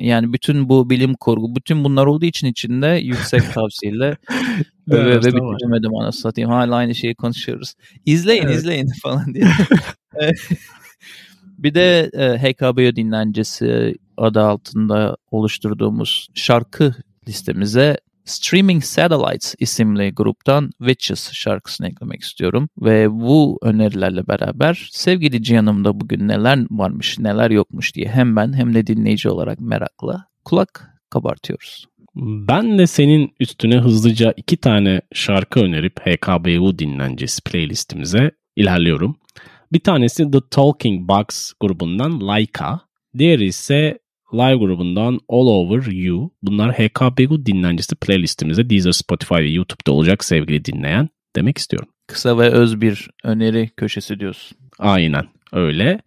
yani 0.00 0.32
bütün 0.32 0.68
bu 0.68 0.90
bilim 0.90 1.14
kurgu, 1.14 1.56
bütün 1.56 1.84
bunlar 1.84 2.06
olduğu 2.06 2.24
için 2.26 2.46
içinde 2.46 2.86
yüksek 2.86 3.42
tavsiyeyle 3.54 4.16
ve, 4.88 5.06
ve 5.06 5.22
bitiremedim 5.22 5.96
anasını 5.96 6.20
satayım. 6.22 6.49
Hala 6.50 6.74
aynı 6.74 6.94
şeyi 6.94 7.14
konuşuyoruz. 7.14 7.74
İzleyin 8.06 8.42
Evet. 8.42 8.56
izleyin 8.56 8.88
falan 9.02 9.34
diye. 9.34 9.44
Bir 11.58 11.74
de 11.74 12.10
e, 12.12 12.38
HKBO 12.38 12.96
dinlencesi 12.96 13.94
adı 14.16 14.40
altında 14.40 15.16
oluşturduğumuz 15.30 16.28
şarkı 16.34 16.94
listemize 17.28 17.96
Streaming 18.24 18.84
Satellites 18.84 19.54
isimli 19.58 20.10
gruptan 20.14 20.70
Witches 20.78 21.32
şarkısını 21.32 21.88
eklemek 21.88 22.20
istiyorum. 22.22 22.68
Ve 22.78 23.10
bu 23.10 23.58
önerilerle 23.62 24.28
beraber 24.28 24.88
sevgili 24.92 25.42
Cihan'ımda 25.42 26.00
bugün 26.00 26.28
neler 26.28 26.58
varmış 26.70 27.18
neler 27.18 27.50
yokmuş 27.50 27.94
diye 27.94 28.08
hem 28.08 28.36
ben 28.36 28.52
hem 28.52 28.74
de 28.74 28.86
dinleyici 28.86 29.28
olarak 29.28 29.60
merakla 29.60 30.24
kulak 30.44 30.90
kabartıyoruz. 31.10 31.86
Ben 32.16 32.78
de 32.78 32.86
senin 32.86 33.34
üstüne 33.40 33.78
hızlıca 33.78 34.34
iki 34.36 34.56
tane 34.56 35.00
şarkı 35.12 35.60
önerip 35.60 36.00
HKBU 36.00 36.78
dinlencesi 36.78 37.42
playlistimize 37.42 38.30
ilerliyorum. 38.56 39.16
Bir 39.72 39.80
tanesi 39.80 40.30
The 40.30 40.38
Talking 40.50 41.08
Box 41.08 41.52
grubundan 41.60 42.26
Laika. 42.26 42.80
Diğeri 43.18 43.44
ise 43.44 43.98
Live 44.34 44.56
grubundan 44.56 45.20
All 45.28 45.46
Over 45.46 45.92
You. 45.92 46.30
Bunlar 46.42 46.72
HKBU 46.72 47.46
dinlencesi 47.46 47.96
playlistimize 47.96 48.70
Deezer, 48.70 48.92
Spotify 48.92 49.34
ve 49.34 49.50
YouTube'da 49.50 49.92
olacak 49.92 50.24
sevgili 50.24 50.64
dinleyen 50.64 51.08
demek 51.36 51.58
istiyorum. 51.58 51.88
Kısa 52.06 52.38
ve 52.38 52.50
öz 52.50 52.80
bir 52.80 53.10
öneri 53.24 53.70
köşesi 53.76 54.20
diyorsun. 54.20 54.58
Aynen 54.78 55.26
öyle. 55.52 56.00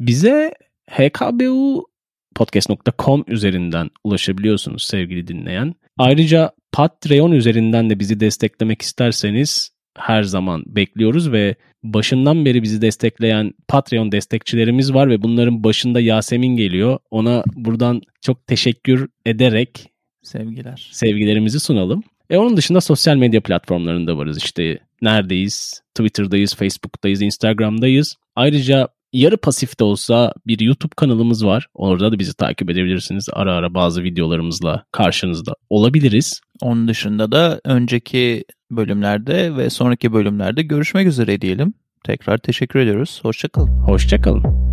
Bize 0.00 0.54
HKBU 0.90 1.86
podcast.com 2.34 3.24
üzerinden 3.28 3.90
ulaşabiliyorsunuz 4.04 4.82
sevgili 4.82 5.28
dinleyen. 5.28 5.74
Ayrıca 5.98 6.50
Patreon 6.72 7.32
üzerinden 7.32 7.90
de 7.90 7.98
bizi 7.98 8.20
desteklemek 8.20 8.82
isterseniz 8.82 9.70
her 9.98 10.22
zaman 10.22 10.62
bekliyoruz 10.66 11.32
ve 11.32 11.54
başından 11.82 12.44
beri 12.44 12.62
bizi 12.62 12.82
destekleyen 12.82 13.52
Patreon 13.68 14.12
destekçilerimiz 14.12 14.94
var 14.94 15.10
ve 15.10 15.22
bunların 15.22 15.64
başında 15.64 16.00
Yasemin 16.00 16.56
geliyor. 16.56 16.98
Ona 17.10 17.44
buradan 17.54 18.00
çok 18.22 18.46
teşekkür 18.46 19.08
ederek 19.26 19.86
Sevgiler. 20.22 20.88
sevgilerimizi 20.92 21.60
sunalım. 21.60 22.02
E 22.30 22.36
onun 22.36 22.56
dışında 22.56 22.80
sosyal 22.80 23.16
medya 23.16 23.40
platformlarında 23.40 24.18
varız. 24.18 24.38
İşte 24.38 24.78
neredeyiz? 25.02 25.82
Twitter'dayız, 25.94 26.54
Facebook'tayız, 26.54 27.22
Instagram'dayız. 27.22 28.16
Ayrıca 28.36 28.88
yarı 29.12 29.36
pasif 29.36 29.80
de 29.80 29.84
olsa 29.84 30.32
bir 30.46 30.60
YouTube 30.60 30.92
kanalımız 30.96 31.46
var. 31.46 31.66
Orada 31.74 32.12
da 32.12 32.18
bizi 32.18 32.34
takip 32.34 32.70
edebilirsiniz. 32.70 33.28
Ara 33.32 33.54
ara 33.54 33.74
bazı 33.74 34.02
videolarımızla 34.02 34.84
karşınızda 34.92 35.54
olabiliriz. 35.70 36.40
Onun 36.60 36.88
dışında 36.88 37.32
da 37.32 37.60
önceki 37.64 38.44
bölümlerde 38.70 39.56
ve 39.56 39.70
sonraki 39.70 40.12
bölümlerde 40.12 40.62
görüşmek 40.62 41.06
üzere 41.06 41.40
diyelim. 41.40 41.74
Tekrar 42.04 42.38
teşekkür 42.38 42.78
ediyoruz. 42.78 43.20
Hoşçakalın. 43.22 43.68
Hoşçakalın. 43.68 44.67